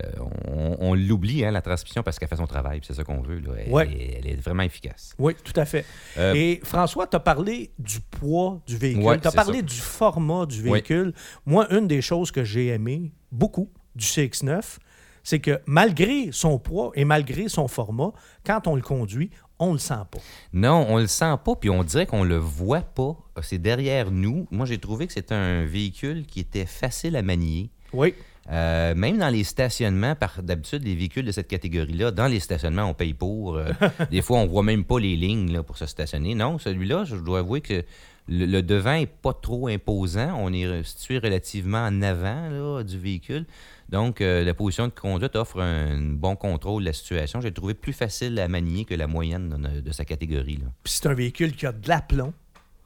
Euh, 0.00 0.10
on, 0.46 0.76
on 0.80 0.94
l'oublie, 0.94 1.44
hein, 1.44 1.50
la 1.50 1.62
transmission, 1.62 2.02
parce 2.02 2.18
qu'elle 2.18 2.28
fait 2.28 2.36
son 2.36 2.46
travail, 2.46 2.80
c'est 2.82 2.94
ça 2.94 3.04
qu'on 3.04 3.20
veut. 3.22 3.38
là. 3.40 3.52
Elle, 3.58 3.72
Ouais. 3.72 3.88
est, 3.90 4.18
elle 4.18 4.26
est 4.32 4.36
vraiment 4.36 4.62
efficace. 4.62 5.14
Oui, 5.18 5.34
tout 5.44 5.58
à 5.58 5.64
fait. 5.64 5.84
Euh, 6.16 6.34
Et 6.34 6.60
François, 6.64 7.06
tu 7.06 7.16
as 7.16 7.20
parlé 7.20 7.70
du 7.78 8.00
poids 8.00 8.60
du 8.66 8.76
véhicule, 8.76 9.04
Ouais, 9.04 9.20
tu 9.20 9.28
as 9.28 9.32
parlé 9.32 9.58
ça. 9.58 9.62
du 9.62 9.74
format 9.76 10.46
du 10.46 10.62
véhicule. 10.62 11.12
Moi, 11.46 11.66
une 11.74 11.86
des 11.86 12.00
choses 12.02 12.30
que 12.30 12.44
j'ai 12.44 12.68
aimé 12.68 13.12
beaucoup 13.32 13.70
du 13.94 14.04
CX9, 14.04 14.78
c'est 15.22 15.40
que 15.40 15.60
malgré 15.66 16.30
son 16.32 16.58
poids 16.58 16.90
et 16.94 17.04
malgré 17.04 17.48
son 17.48 17.68
format, 17.68 18.12
quand 18.46 18.66
on 18.66 18.76
le 18.76 18.82
conduit, 18.82 19.30
on 19.58 19.72
le 19.72 19.78
sent 19.78 19.94
pas. 20.10 20.18
Non, 20.52 20.86
on 20.88 20.98
le 20.98 21.06
sent 21.06 21.34
pas, 21.44 21.54
puis 21.56 21.70
on 21.70 21.82
dirait 21.82 22.06
qu'on 22.06 22.24
le 22.24 22.36
voit 22.36 22.80
pas. 22.82 23.16
C'est 23.42 23.58
derrière 23.58 24.10
nous. 24.10 24.46
Moi, 24.50 24.66
j'ai 24.66 24.78
trouvé 24.78 25.06
que 25.06 25.12
c'était 25.12 25.34
un 25.34 25.64
véhicule 25.64 26.26
qui 26.26 26.40
était 26.40 26.66
facile 26.66 27.16
à 27.16 27.22
manier. 27.22 27.70
Oui. 27.92 28.14
Euh, 28.50 28.94
même 28.94 29.18
dans 29.18 29.28
les 29.28 29.44
stationnements, 29.44 30.14
par 30.14 30.42
d'habitude, 30.42 30.82
les 30.82 30.94
véhicules 30.94 31.24
de 31.24 31.32
cette 31.32 31.48
catégorie-là, 31.48 32.10
dans 32.10 32.28
les 32.28 32.40
stationnements, 32.40 32.84
on 32.84 32.94
paye 32.94 33.14
pour. 33.14 33.56
Euh, 33.56 33.72
des 34.10 34.22
fois, 34.22 34.38
on 34.38 34.46
voit 34.46 34.62
même 34.62 34.84
pas 34.84 34.98
les 34.98 35.16
lignes 35.16 35.52
là, 35.52 35.62
pour 35.62 35.76
se 35.76 35.86
stationner. 35.86 36.34
Non, 36.34 36.58
celui-là, 36.58 37.04
je 37.04 37.16
dois 37.16 37.40
avouer 37.40 37.60
que 37.60 37.84
le, 38.28 38.46
le 38.46 38.62
devant 38.62 38.94
est 38.94 39.06
pas 39.06 39.32
trop 39.32 39.68
imposant. 39.68 40.34
On 40.38 40.52
est 40.52 40.82
situé 40.84 41.18
relativement 41.18 41.78
en 41.86 42.02
avant 42.02 42.48
là, 42.50 42.82
du 42.82 42.98
véhicule. 42.98 43.46
Donc, 43.88 44.20
euh, 44.20 44.44
la 44.44 44.52
position 44.52 44.86
de 44.86 44.92
conduite 44.92 45.34
offre 45.34 45.60
un, 45.62 45.98
bon 46.00 46.36
contrôle 46.36 46.82
de 46.82 46.88
la 46.88 46.92
situation. 46.92 47.40
J'ai 47.40 47.52
trouvé 47.52 47.72
plus 47.74 47.94
facile 47.94 48.38
à 48.38 48.46
manier 48.46 48.84
que 48.84 48.94
la 48.94 49.06
moyenne 49.06 49.48
de, 49.48 49.80
de 49.80 49.92
sa 49.92 50.04
catégorie. 50.04 50.58
C'est 50.84 51.06
un 51.06 51.14
véhicule 51.14 51.52
qui 51.56 51.64
a 51.66 51.72
de 51.72 51.88
l'aplomb, 51.88 52.34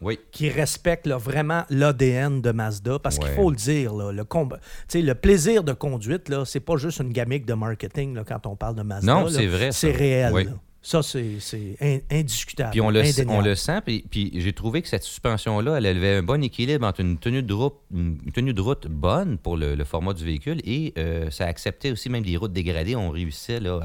Oui. 0.00 0.20
qui 0.30 0.48
respecte 0.48 1.08
là, 1.08 1.16
vraiment 1.16 1.64
l'ADN 1.70 2.40
de 2.40 2.52
Mazda, 2.52 3.00
parce 3.00 3.18
qu'il 3.18 3.30
faut 3.30 3.50
le 3.50 3.56
dire, 3.56 3.92
là, 3.94 4.12
le, 4.12 4.22
comb- 4.22 4.58
plaisir 5.20 5.64
de 5.64 5.72
conduite, 5.72 6.28
là, 6.28 6.44
c'est 6.44 6.60
pas 6.60 6.76
juste 6.76 7.00
une 7.00 7.12
gamique 7.12 7.46
de 7.46 7.54
marketing 7.54 8.14
là, 8.14 8.22
quand 8.24 8.46
on 8.46 8.54
parle 8.54 8.76
de 8.76 8.82
Mazda. 8.82 9.12
Non, 9.12 9.28
c'est 9.28 9.46
vrai. 9.46 9.72
C'est 9.72 9.90
réel. 9.90 10.32
Oui. 10.32 10.46
Ça, 10.84 11.00
c'est 11.02 11.38
c'est 11.38 11.76
in- 11.80 12.00
indiscutable. 12.10 12.72
Puis 12.72 12.80
on 12.80 12.90
le, 12.90 13.00
indéniable. 13.00 13.30
on 13.30 13.40
le 13.40 13.54
sent, 13.54 13.80
puis, 13.86 14.04
puis 14.10 14.32
j'ai 14.34 14.52
trouvé 14.52 14.82
que 14.82 14.88
cette 14.88 15.04
suspension-là, 15.04 15.76
elle 15.78 15.86
avait 15.86 16.16
un 16.16 16.22
bon 16.24 16.42
équilibre 16.42 16.84
entre 16.84 17.00
une 17.02 17.18
tenue 17.18 17.44
de 17.44 17.54
route, 17.54 17.76
une 17.94 18.18
tenue 18.34 18.52
de 18.52 18.60
route 18.60 18.88
bonne 18.88 19.38
pour 19.38 19.56
le, 19.56 19.76
le 19.76 19.84
format 19.84 20.12
du 20.12 20.24
véhicule 20.24 20.60
et 20.64 20.92
euh, 20.98 21.30
ça 21.30 21.46
acceptait 21.46 21.92
aussi 21.92 22.10
même 22.10 22.24
des 22.24 22.36
routes 22.36 22.52
dégradées. 22.52 22.96
On 22.96 23.10
réussissait 23.10 23.60
là, 23.60 23.78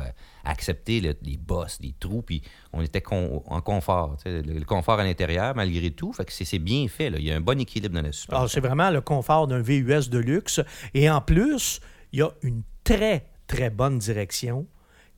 à 0.43 0.49
accepter 0.49 0.99
les 1.01 1.37
bosses, 1.37 1.77
les 1.81 1.93
trous, 1.99 2.23
puis 2.23 2.41
on 2.73 2.81
était 2.81 3.01
con- 3.01 3.43
en 3.45 3.61
confort. 3.61 4.17
Le, 4.25 4.41
le 4.41 4.65
confort 4.65 4.99
à 4.99 5.03
l'intérieur, 5.03 5.55
malgré 5.55 5.91
tout, 5.91 6.13
fait 6.13 6.25
que 6.25 6.31
c'est 6.33 6.45
c'est 6.45 6.57
bien 6.57 6.87
fait. 6.87 7.11
là. 7.11 7.19
Il 7.19 7.25
y 7.25 7.31
a 7.31 7.35
un 7.35 7.41
bon 7.41 7.59
équilibre 7.59 7.93
dans 7.93 8.01
la 8.01 8.11
suspension. 8.11 8.37
Alors, 8.37 8.49
c'est 8.49 8.59
vraiment 8.61 8.89
le 8.89 9.01
confort 9.01 9.45
d'un 9.45 9.61
VUS 9.61 10.09
de 10.09 10.17
luxe. 10.17 10.61
Et 10.95 11.07
en 11.11 11.21
plus, 11.21 11.79
il 12.11 12.19
y 12.19 12.21
a 12.23 12.31
une 12.41 12.63
très, 12.83 13.27
très 13.45 13.69
bonne 13.69 13.99
direction 13.99 14.65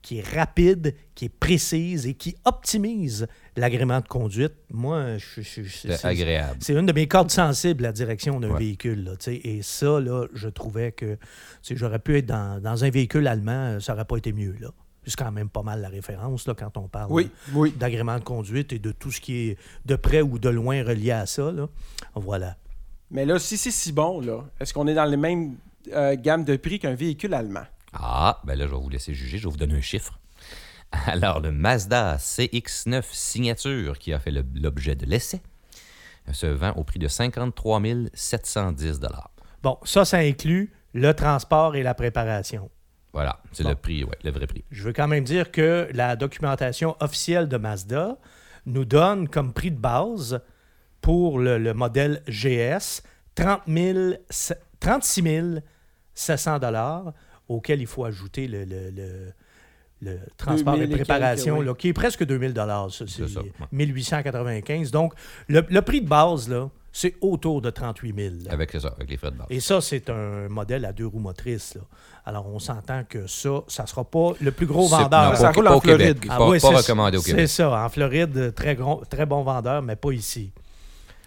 qui 0.02 0.18
est 0.18 0.26
rapide, 0.34 0.94
qui 1.14 1.26
est 1.26 1.28
précise 1.28 2.06
et 2.06 2.14
qui 2.14 2.34
optimise 2.44 3.26
l'agrément 3.56 4.00
de 4.00 4.08
conduite, 4.08 4.54
moi, 4.70 5.18
je, 5.18 5.42
je- 5.42 5.62
je- 5.62 5.92
C'est 5.92 6.04
agréable. 6.06 6.56
c'est 6.60 6.72
une 6.74 6.86
de 6.86 6.92
mes 6.92 7.06
cordes 7.06 7.30
sensibles, 7.30 7.82
la 7.82 7.92
direction 7.92 8.40
d'un 8.40 8.50
Ouais. 8.50 8.58
véhicule. 8.58 9.04
là, 9.04 9.12
et 9.26 9.60
ça, 9.62 10.00
là, 10.00 10.26
je 10.32 10.48
trouvais 10.48 10.92
que 10.92 11.18
j'aurais 11.70 11.98
pu 11.98 12.16
être 12.18 12.26
dans, 12.26 12.60
dans 12.62 12.84
un 12.84 12.90
véhicule 12.90 13.26
allemand, 13.26 13.78
ça 13.80 13.92
n'aurait 13.92 14.04
pas 14.06 14.16
été 14.16 14.32
mieux. 14.32 14.56
là. 14.60 14.68
C'est 15.06 15.16
quand 15.16 15.32
même 15.32 15.48
pas 15.48 15.62
mal 15.62 15.80
la 15.80 15.88
référence 15.88 16.46
là, 16.46 16.54
quand 16.54 16.76
on 16.76 16.86
parle 16.86 17.10
Oui, 17.10 17.30
oui. 17.54 17.72
d'agrément 17.76 18.18
de 18.18 18.24
conduite 18.24 18.72
et 18.72 18.78
de 18.78 18.92
tout 18.92 19.10
ce 19.10 19.20
qui 19.20 19.48
est 19.48 19.58
de 19.86 19.96
près 19.96 20.20
ou 20.22 20.38
de 20.38 20.48
loin 20.50 20.84
relié 20.84 21.10
à 21.10 21.26
ça. 21.26 21.50
là. 21.50 21.68
Voilà. 22.14 22.56
Mais 23.10 23.24
là, 23.26 23.38
si 23.38 23.56
c'est 23.56 23.70
si 23.70 23.92
bon, 23.92 24.20
là, 24.20 24.44
est-ce 24.60 24.72
qu'on 24.74 24.86
est 24.86 24.94
dans 24.94 25.04
les 25.06 25.16
mêmes 25.16 25.56
euh, 25.92 26.14
gammes 26.16 26.44
de 26.44 26.54
prix 26.56 26.78
qu'un 26.78 26.94
véhicule 26.94 27.32
allemand? 27.34 27.64
Ah, 27.92 28.40
ben 28.44 28.56
là, 28.58 28.66
je 28.66 28.70
vais 28.72 28.80
vous 28.80 28.88
laisser 28.88 29.14
juger. 29.14 29.38
Je 29.38 29.44
vais 29.46 29.50
vous 29.50 29.56
donner 29.56 29.76
un 29.76 29.80
chiffre. 29.80 30.18
Alors, 31.06 31.40
le 31.40 31.50
Mazda 31.52 32.16
CX9 32.16 33.02
Signature, 33.12 33.98
qui 33.98 34.12
a 34.12 34.18
fait 34.18 34.32
l'objet 34.54 34.94
de 34.96 35.06
l'essai, 35.06 35.40
se 36.32 36.46
vend 36.46 36.72
au 36.72 36.84
prix 36.84 36.98
de 36.98 37.08
53 37.08 37.80
710 38.14 39.00
Bon, 39.62 39.78
ça, 39.84 40.04
ça 40.04 40.18
inclut 40.18 40.72
le 40.94 41.12
transport 41.12 41.74
et 41.76 41.82
la 41.82 41.94
préparation. 41.94 42.70
Voilà, 43.12 43.40
c'est 43.52 43.64
Bon. 43.64 43.70
le 43.70 43.74
prix, 43.74 44.04
ouais, 44.04 44.16
le 44.22 44.30
vrai 44.30 44.46
prix. 44.46 44.64
Je 44.70 44.84
veux 44.84 44.92
quand 44.92 45.08
même 45.08 45.24
dire 45.24 45.50
que 45.50 45.88
la 45.92 46.14
documentation 46.14 46.96
officielle 47.00 47.48
de 47.48 47.56
Mazda 47.56 48.16
nous 48.66 48.84
donne 48.84 49.28
comme 49.28 49.52
prix 49.52 49.70
de 49.72 49.76
base 49.78 50.40
pour 51.00 51.38
le, 51.40 51.58
le 51.58 51.74
modèle 51.74 52.22
GS 52.28 53.02
30 53.34 53.62
000 53.66 53.98
se- 54.30 54.54
36 54.78 55.60
700 56.14 56.58
dollars 56.60 57.12
auquel 57.50 57.80
il 57.80 57.86
faut 57.86 58.04
ajouter 58.04 58.46
le, 58.46 58.64
le- 58.64 58.90
le- 58.90 59.32
le 60.02 60.18
transport 60.38 60.74
2000 60.74 60.84
et 60.86 60.88
quelques, 60.96 61.06
préparation, 61.08 61.58
oui. 61.58 61.66
là, 61.66 61.74
qui 61.74 61.88
est 61.88 61.92
presque 61.92 62.24
2000 62.24 62.54
dollars. 62.54 62.88
C'est 62.90 63.06
C'est 63.08 63.28
ça, 63.28 63.40
ouais. 63.40 63.52
1895. 63.72 64.90
Donc, 64.90 65.12
le, 65.48 65.62
le 65.68 65.82
prix 65.82 66.00
de 66.00 66.08
base, 66.08 66.48
là, 66.48 66.70
c'est 66.92 67.14
autour 67.20 67.60
de 67.60 67.70
38 67.70 68.14
000. 68.16 68.34
là. 68.46 68.52
Avec, 68.52 68.70
c'est 68.70 68.80
ça, 68.80 68.88
avec 68.96 69.10
les 69.10 69.16
frais 69.16 69.30
de 69.30 69.36
base. 69.36 69.46
Et 69.50 69.60
ça, 69.60 69.80
c'est 69.80 70.08
un 70.08 70.48
modèle 70.48 70.84
à 70.86 70.92
deux 70.92 71.06
roues 71.06 71.18
motrices. 71.18 71.74
là. 71.74 71.82
Alors, 72.24 72.46
on 72.46 72.58
s'entend 72.58 73.04
que 73.08 73.26
ça, 73.26 73.50
ça 73.68 73.82
ne 73.82 73.88
sera 73.88 74.04
pas 74.04 74.32
le 74.40 74.50
plus 74.52 74.66
gros 74.66 74.88
C'est- 74.88 74.96
vendeur. 74.96 75.30
non, 75.30 75.36
Ça 75.36 75.48
pas, 75.48 75.52
roule 75.52 75.64
pas 75.64 75.72
en 75.74 75.76
au 75.76 75.80
Québec. 75.80 75.98
Floride. 75.98 76.26
Pas, 76.28 76.34
Ah 76.38 76.48
oui, 76.48 76.58
pas 76.60 76.68
c'est- 76.68 76.76
recommandé 76.76 77.16
au 77.18 77.20
C'est 77.20 77.30
Québec. 77.32 77.48
ça. 77.48 77.84
En 77.84 77.88
Floride, 77.90 78.54
très, 78.54 78.74
gros, 78.76 79.02
très 79.08 79.26
bon 79.26 79.42
vendeur, 79.42 79.82
mais 79.82 79.96
pas 79.96 80.12
ici. 80.12 80.50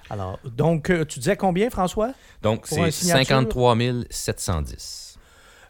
Alors, 0.10 0.40
donc, 0.44 0.90
euh, 0.90 1.06
tu 1.06 1.20
disais 1.20 1.38
combien, 1.38 1.70
François? 1.70 2.12
Donc, 2.42 2.64
c'est 2.66 2.92
signature? 2.92 3.28
53 3.28 3.76
710. 4.10 5.13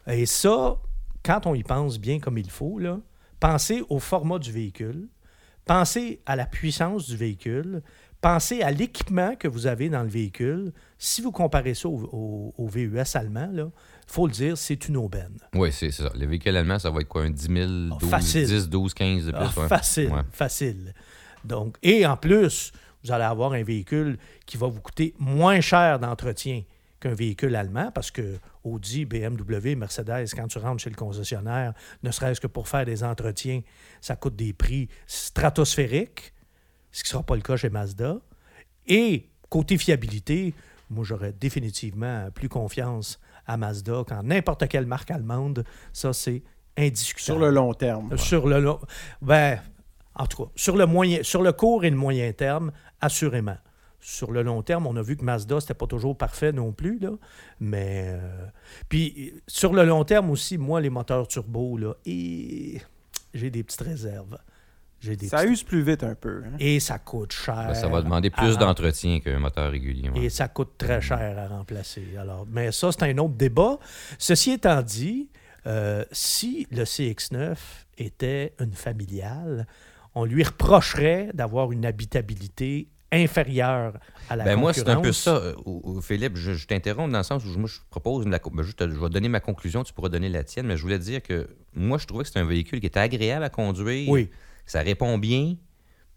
Et 0.06 0.26
ça, 0.26 0.76
quand 1.24 1.46
on 1.46 1.54
y 1.54 1.62
pense 1.62 1.98
bien 1.98 2.18
comme 2.18 2.38
il 2.38 2.50
faut, 2.50 2.78
là, 2.78 2.98
pensez 3.40 3.82
au 3.88 3.98
format 3.98 4.38
du 4.38 4.52
véhicule, 4.52 5.08
pensez 5.64 6.20
à 6.26 6.36
la 6.36 6.46
puissance 6.46 7.06
du 7.08 7.16
véhicule, 7.16 7.82
pensez 8.20 8.62
à 8.62 8.70
l'équipement 8.70 9.34
que 9.36 9.48
vous 9.48 9.66
avez 9.66 9.88
dans 9.88 10.02
le 10.02 10.08
véhicule. 10.08 10.72
Si 10.98 11.20
vous 11.22 11.32
comparez 11.32 11.74
ça 11.74 11.88
au, 11.88 12.02
au- 12.12 12.54
au 12.56 12.68
VUS 12.68 12.98
allemand, 13.14 13.50
il 13.52 13.70
faut 14.06 14.26
le 14.26 14.32
dire, 14.32 14.58
c'est 14.58 14.88
une 14.88 14.96
aubaine. 14.96 15.38
Oui, 15.54 15.72
c'est 15.72 15.90
ça. 15.90 16.10
Le 16.14 16.26
véhicule 16.26 16.56
allemand, 16.56 16.78
ça 16.78 16.90
va 16.90 17.00
être 17.00 17.08
quoi, 17.08 17.22
un 17.22 17.30
10 17.30 17.42
000, 17.46 17.66
12, 17.98 17.98
Ah, 18.02 18.06
facile. 18.06 18.46
10, 18.46 18.68
12, 18.68 18.94
15 18.94 19.26
de 19.26 19.32
plus? 19.32 19.40
Ah, 19.56 19.60
ouais. 19.60 19.68
Facile, 19.68 20.10
Ouais. 20.12 20.22
facile. 20.30 20.94
Donc, 21.44 21.76
et 21.82 22.06
en 22.06 22.16
plus, 22.16 22.72
vous 23.02 23.12
allez 23.12 23.24
avoir 23.24 23.52
un 23.52 23.62
véhicule 23.62 24.18
qui 24.46 24.56
va 24.56 24.66
vous 24.66 24.80
coûter 24.80 25.14
moins 25.18 25.60
cher 25.60 25.98
d'entretien 25.98 26.62
qu'un 27.04 27.14
véhicule 27.14 27.54
allemand 27.54 27.90
parce 27.92 28.10
que 28.10 28.38
Audi, 28.64 29.04
BMW, 29.04 29.76
Mercedes, 29.76 30.26
quand 30.34 30.46
tu 30.46 30.58
rentres 30.58 30.82
chez 30.82 30.90
le 30.90 30.96
concessionnaire, 30.96 31.74
ne 32.02 32.10
serait-ce 32.10 32.40
que 32.40 32.46
pour 32.46 32.66
faire 32.66 32.86
des 32.86 33.04
entretiens, 33.04 33.60
ça 34.00 34.16
coûte 34.16 34.36
des 34.36 34.54
prix 34.54 34.88
stratosphériques, 35.06 36.32
ce 36.90 37.02
qui 37.02 37.08
ne 37.08 37.10
sera 37.10 37.22
pas 37.22 37.36
le 37.36 37.42
cas 37.42 37.56
chez 37.56 37.68
Mazda. 37.68 38.16
Et 38.86 39.28
côté 39.50 39.76
fiabilité, 39.76 40.54
moi 40.88 41.04
j'aurais 41.04 41.32
définitivement 41.32 42.30
plus 42.34 42.48
confiance 42.48 43.20
à 43.46 43.58
Mazda 43.58 44.04
qu'en 44.08 44.22
n'importe 44.22 44.66
quelle 44.68 44.86
marque 44.86 45.10
allemande. 45.10 45.64
Ça, 45.92 46.14
c'est 46.14 46.42
indiscutable. 46.78 47.22
Sur 47.24 47.38
le 47.38 47.50
long 47.50 47.74
terme. 47.74 48.16
Sur 48.16 48.48
le 48.48 48.60
long. 48.60 48.80
Ben, 49.20 49.60
en 50.14 50.26
tout 50.26 50.44
cas, 50.44 50.50
sur 50.56 50.76
le 50.76 50.86
moyen, 50.86 51.22
sur 51.22 51.42
le 51.42 51.52
court 51.52 51.84
et 51.84 51.90
le 51.90 51.96
moyen 51.96 52.32
terme, 52.32 52.72
assurément. 53.02 53.58
Sur 54.06 54.32
le 54.32 54.42
long 54.42 54.60
terme, 54.62 54.86
on 54.86 54.94
a 54.96 55.02
vu 55.02 55.16
que 55.16 55.24
Mazda, 55.24 55.60
c'était 55.60 55.72
pas 55.72 55.86
toujours 55.86 56.14
parfait 56.14 56.52
non 56.52 56.72
plus, 56.72 56.98
là. 56.98 57.12
Mais. 57.58 58.04
euh, 58.08 58.46
puis, 58.90 59.32
sur 59.46 59.72
le 59.72 59.82
long 59.84 60.04
terme 60.04 60.28
aussi, 60.30 60.58
moi, 60.58 60.82
les 60.82 60.90
moteurs 60.90 61.26
turbo, 61.26 61.78
là, 61.78 61.94
et 62.04 62.82
j'ai 63.32 63.50
des 63.50 63.62
petites 63.62 63.80
réserves. 63.80 64.36
J'ai 65.00 65.16
des 65.16 65.28
Ça 65.28 65.38
petites- 65.38 65.50
use 65.52 65.62
plus 65.62 65.82
vite 65.82 66.02
un 66.04 66.14
peu. 66.14 66.42
hein. 66.44 66.56
Et 66.58 66.80
ça 66.80 66.98
coûte 66.98 67.32
cher. 67.32 67.64
Ben, 67.68 67.74
ça 67.74 67.88
va 67.88 68.02
demander 68.02 68.28
plus 68.28 68.58
d'entretien 68.58 69.20
qu'un 69.20 69.38
moteur 69.38 69.70
régulier. 69.70 70.10
ouais. 70.10 70.24
et 70.24 70.28
ça 70.30 70.48
coûte 70.48 70.72
très 70.76 71.00
cher 71.00 71.38
à 71.38 71.48
remplacer. 71.48 72.04
Alors, 72.18 72.46
mais 72.50 72.72
ça, 72.72 72.92
c'est 72.92 73.04
un 73.04 73.16
autre 73.18 73.34
débat. 73.34 73.78
Ceci 74.18 74.50
étant 74.52 74.82
dit, 74.82 75.30
euh, 75.66 76.04
si 76.12 76.66
le 76.70 76.84
CX9 76.84 77.56
était 77.96 78.52
une 78.60 78.72
familiale, 78.74 79.66
on 80.14 80.24
lui 80.26 80.42
reprocherait 80.44 81.30
d'avoir 81.34 81.72
une 81.72 81.84
habitabilité 81.86 82.88
inférieure 83.14 83.94
à 84.28 84.36
la 84.36 84.44
Ben 84.44 84.56
moi, 84.56 84.72
c'est 84.72 84.88
un 84.88 85.00
peu 85.00 85.12
ça, 85.12 85.36
euh, 85.36 85.54
Philippe. 86.02 86.36
Je, 86.36 86.52
je 86.54 86.66
t'interromps 86.66 87.10
dans 87.12 87.18
le 87.18 87.24
sens 87.24 87.44
où 87.44 87.52
je- 87.52 87.58
moi, 87.58 87.68
je 87.68 87.78
propose, 87.90 88.26
la, 88.26 88.38
ben, 88.38 88.62
je, 88.62 88.72
te- 88.72 88.88
je 88.88 88.94
vais 89.00 89.08
donner 89.08 89.28
ma 89.28 89.40
conclusion, 89.40 89.82
tu 89.84 89.92
pourras 89.92 90.08
donner 90.08 90.28
la 90.28 90.44
tienne, 90.44 90.66
mais 90.66 90.76
je 90.76 90.82
voulais 90.82 90.98
dire 90.98 91.22
que 91.22 91.48
moi, 91.74 91.98
je 91.98 92.06
trouvais 92.06 92.22
que 92.24 92.28
c'était 92.28 92.40
un 92.40 92.44
véhicule 92.46 92.80
qui 92.80 92.86
était 92.86 93.00
agréable 93.00 93.44
à 93.44 93.50
conduire. 93.50 94.08
Oui. 94.08 94.30
Ça 94.66 94.80
répond 94.80 95.18
bien, 95.18 95.56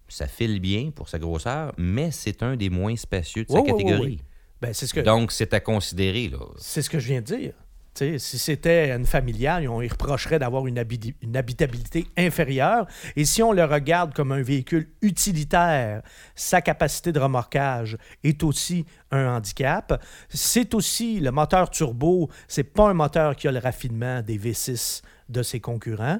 ça 0.08 0.28
file 0.28 0.60
bien 0.60 0.92
pour 0.92 1.10
sa 1.10 1.20
grosseur, 1.20 1.74
mais 1.78 2.12
c'est 2.12 2.44
un 2.44 2.56
des 2.56 2.70
moins 2.70 2.96
spacieux 2.96 3.44
de 3.44 3.52
Oui, 3.52 3.56
sa 3.58 3.62
oui, 3.64 3.68
catégorie. 3.84 4.02
oui. 4.06 4.22
Ben, 4.62 4.74
c'est 4.74 4.88
ce 4.88 4.94
que 4.94 5.02
Donc, 5.02 5.32
c'est 5.32 5.54
à 5.54 5.60
considérer. 5.60 6.32
C'est 6.58 6.82
ce 6.82 6.90
que 6.90 6.98
je 7.00 7.08
viens 7.10 7.22
de 7.22 7.26
dire. 7.26 7.54
Si 7.98 8.38
c'était 8.38 8.92
une 8.92 9.06
familiale, 9.06 9.68
on 9.68 9.82
y 9.82 9.88
reprocherait 9.88 10.40
d'avoir 10.40 10.68
une 10.68 10.78
habitabilité 10.78 12.06
inférieure. 12.16 12.86
Et 13.16 13.26
si 13.26 13.42
on 13.42 13.52
le 13.52 13.64
regarde 13.66 14.14
comme 14.14 14.32
un 14.32 14.42
véhicule 14.42 14.90
utilitaire, 15.02 16.02
sa 16.36 16.62
capacité 16.62 17.12
de 17.12 17.20
remorquage 17.20 17.98
est 18.24 18.44
aussi 18.44 18.86
un 19.12 19.36
handicap. 19.36 20.04
C'est 20.30 20.74
aussi 20.74 21.20
le 21.20 21.32
moteur 21.32 21.70
turbo, 21.70 22.30
c'est 22.48 22.64
pas 22.64 22.90
un 22.90 22.94
moteur 22.94 23.36
qui 23.36 23.48
a 23.48 23.52
le 23.52 23.60
raffinement 23.60 24.22
des 24.22 24.38
V6 24.38 25.02
de 25.30 25.44
ses 25.44 25.60
concurrents. 25.60 26.20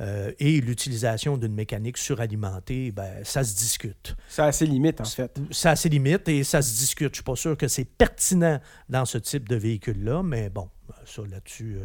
Euh, 0.00 0.32
et 0.40 0.60
l'utilisation 0.60 1.36
d'une 1.36 1.54
mécanique 1.54 1.98
suralimentée, 1.98 2.90
ben, 2.90 3.22
ça 3.24 3.44
se 3.44 3.54
discute 3.54 4.16
Ça 4.26 4.46
a 4.46 4.52
ses 4.52 4.66
limites, 4.66 5.00
en 5.00 5.04
fait. 5.04 5.38
ça 5.50 5.70
a 5.70 5.76
ses 5.76 5.90
limites 5.90 6.28
et 6.28 6.42
ça 6.44 6.62
se 6.62 6.76
discute. 6.76 7.08
Je 7.08 7.12
ne 7.12 7.14
suis 7.16 7.22
pas 7.22 7.36
sûr 7.36 7.56
que 7.56 7.68
c'est 7.68 7.84
pertinent 7.84 8.58
dans 8.88 9.04
ce 9.04 9.18
type 9.18 9.48
de 9.48 9.54
véhicule-là, 9.56 10.22
mais 10.22 10.48
bon, 10.48 10.68
ça 11.04 11.22
là-dessus, 11.30 11.76
euh, 11.78 11.84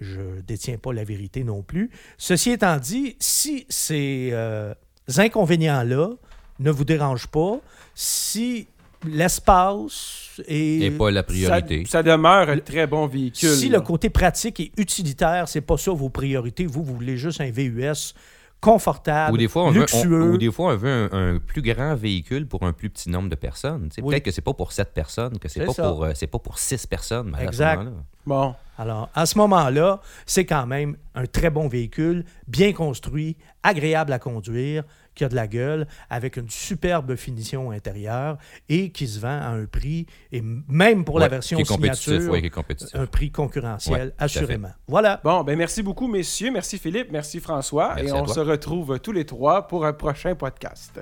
je 0.00 0.20
ne 0.20 0.40
détiens 0.40 0.78
pas 0.78 0.92
la 0.92 1.04
vérité 1.04 1.44
non 1.44 1.62
plus. 1.62 1.90
Ceci 2.18 2.50
étant 2.50 2.76
dit, 2.76 3.16
si 3.18 3.66
ces 3.68 4.30
euh, 4.32 4.74
inconvénients-là 5.16 6.10
ne 6.58 6.70
vous 6.70 6.84
dérangent 6.84 7.28
pas, 7.28 7.60
si 7.94 8.68
l'espace 9.04 10.40
et, 10.46 10.86
Et 10.86 10.90
pas 10.90 11.10
la 11.10 11.22
priorité. 11.22 11.84
Ça, 11.84 11.90
ça 11.90 12.02
demeure 12.02 12.48
un 12.48 12.58
très 12.58 12.86
bon 12.86 13.06
véhicule. 13.06 13.50
si 13.50 13.68
là. 13.68 13.78
le 13.78 13.84
côté 13.84 14.10
pratique 14.10 14.60
et 14.60 14.72
utilitaire, 14.76 15.48
c'est 15.48 15.60
pas 15.60 15.76
ça 15.76 15.90
vos 15.90 16.08
priorités, 16.08 16.66
vous, 16.66 16.84
vous 16.84 16.94
voulez 16.94 17.16
juste 17.16 17.40
un 17.40 17.50
VUS 17.50 18.14
confortable, 18.62 19.34
Ou 19.34 19.36
des 19.36 19.48
fois, 19.48 19.64
on 19.64 19.70
veut, 19.72 19.80
on- 19.80 19.80
luxueux. 19.82 20.30
ou 20.32 20.38
des 20.38 20.50
fois, 20.50 20.72
on 20.72 20.76
veut 20.76 21.08
un, 21.12 21.34
un 21.34 21.38
plus 21.38 21.60
grand 21.60 21.94
véhicule 21.94 22.46
pour 22.46 22.62
un 22.62 22.72
plus 22.72 22.88
petit 22.88 23.10
nombre 23.10 23.28
de 23.28 23.34
personnes. 23.34 23.90
Oui. 23.98 24.10
Peut-être 24.10 24.22
que 24.24 24.30
c'est 24.30 24.40
pas 24.40 24.54
pour 24.54 24.72
sept 24.72 24.94
personnes, 24.94 25.38
que 25.38 25.48
c'est 25.48 25.66
pas 25.66 25.72
ça. 25.74 25.88
pour 25.90 26.04
euh, 26.04 26.12
c'est 26.14 26.26
pas 26.28 26.38
pour 26.38 26.58
six 26.58 26.86
personnes. 26.86 27.34
à 27.34 27.38
ce 27.40 27.44
Exact. 27.44 27.76
moment-là. 27.78 27.96
Bon. 28.24 28.54
Alors, 28.78 29.10
à 29.14 29.26
ce 29.26 29.36
moment-là, 29.38 30.00
c'est 30.24 30.46
quand 30.46 30.66
même 30.66 30.96
un 31.14 31.26
très 31.26 31.50
bon 31.50 31.68
véhicule, 31.68 32.24
bien 32.48 32.72
construit, 32.72 33.36
agréable 33.62 34.12
à 34.12 34.18
conduire, 34.18 34.84
qui 35.14 35.24
a 35.24 35.28
de 35.28 35.34
la 35.34 35.46
gueule, 35.46 35.86
avec 36.10 36.36
une 36.36 36.48
superbe 36.50 37.16
finition 37.16 37.70
intérieure 37.70 38.38
et 38.68 38.90
qui 38.90 39.06
se 39.06 39.20
vend 39.20 39.28
à 39.28 39.48
un 39.48 39.66
prix, 39.66 40.06
et 40.30 40.42
même 40.42 41.04
pour 41.04 41.18
la 41.18 41.28
version 41.28 41.56
qui 41.56 41.62
est 41.62 41.66
signature, 41.66 42.30
ouais, 42.30 42.40
qui 42.40 42.46
est 42.46 42.50
compétitif. 42.50 42.94
un 42.94 43.06
prix 43.06 43.30
concurrentiel, 43.30 44.08
Ouais, 44.08 44.14
assurément. 44.18 44.70
Voilà. 44.86 45.20
Bon, 45.24 45.42
ben 45.44 45.56
merci 45.56 45.82
beaucoup, 45.82 46.08
messieurs. 46.08 46.50
Merci 46.50 46.78
Philippe, 46.78 47.08
merci 47.10 47.40
François. 47.40 47.94
Merci 47.96 48.08
et 48.08 48.12
on 48.12 48.24
toi. 48.24 48.34
se 48.34 48.40
retrouve 48.40 48.98
tous 49.00 49.12
les 49.12 49.24
trois 49.24 49.66
pour 49.68 49.84
un 49.84 49.92
prochain 49.92 50.34
podcast. 50.34 51.00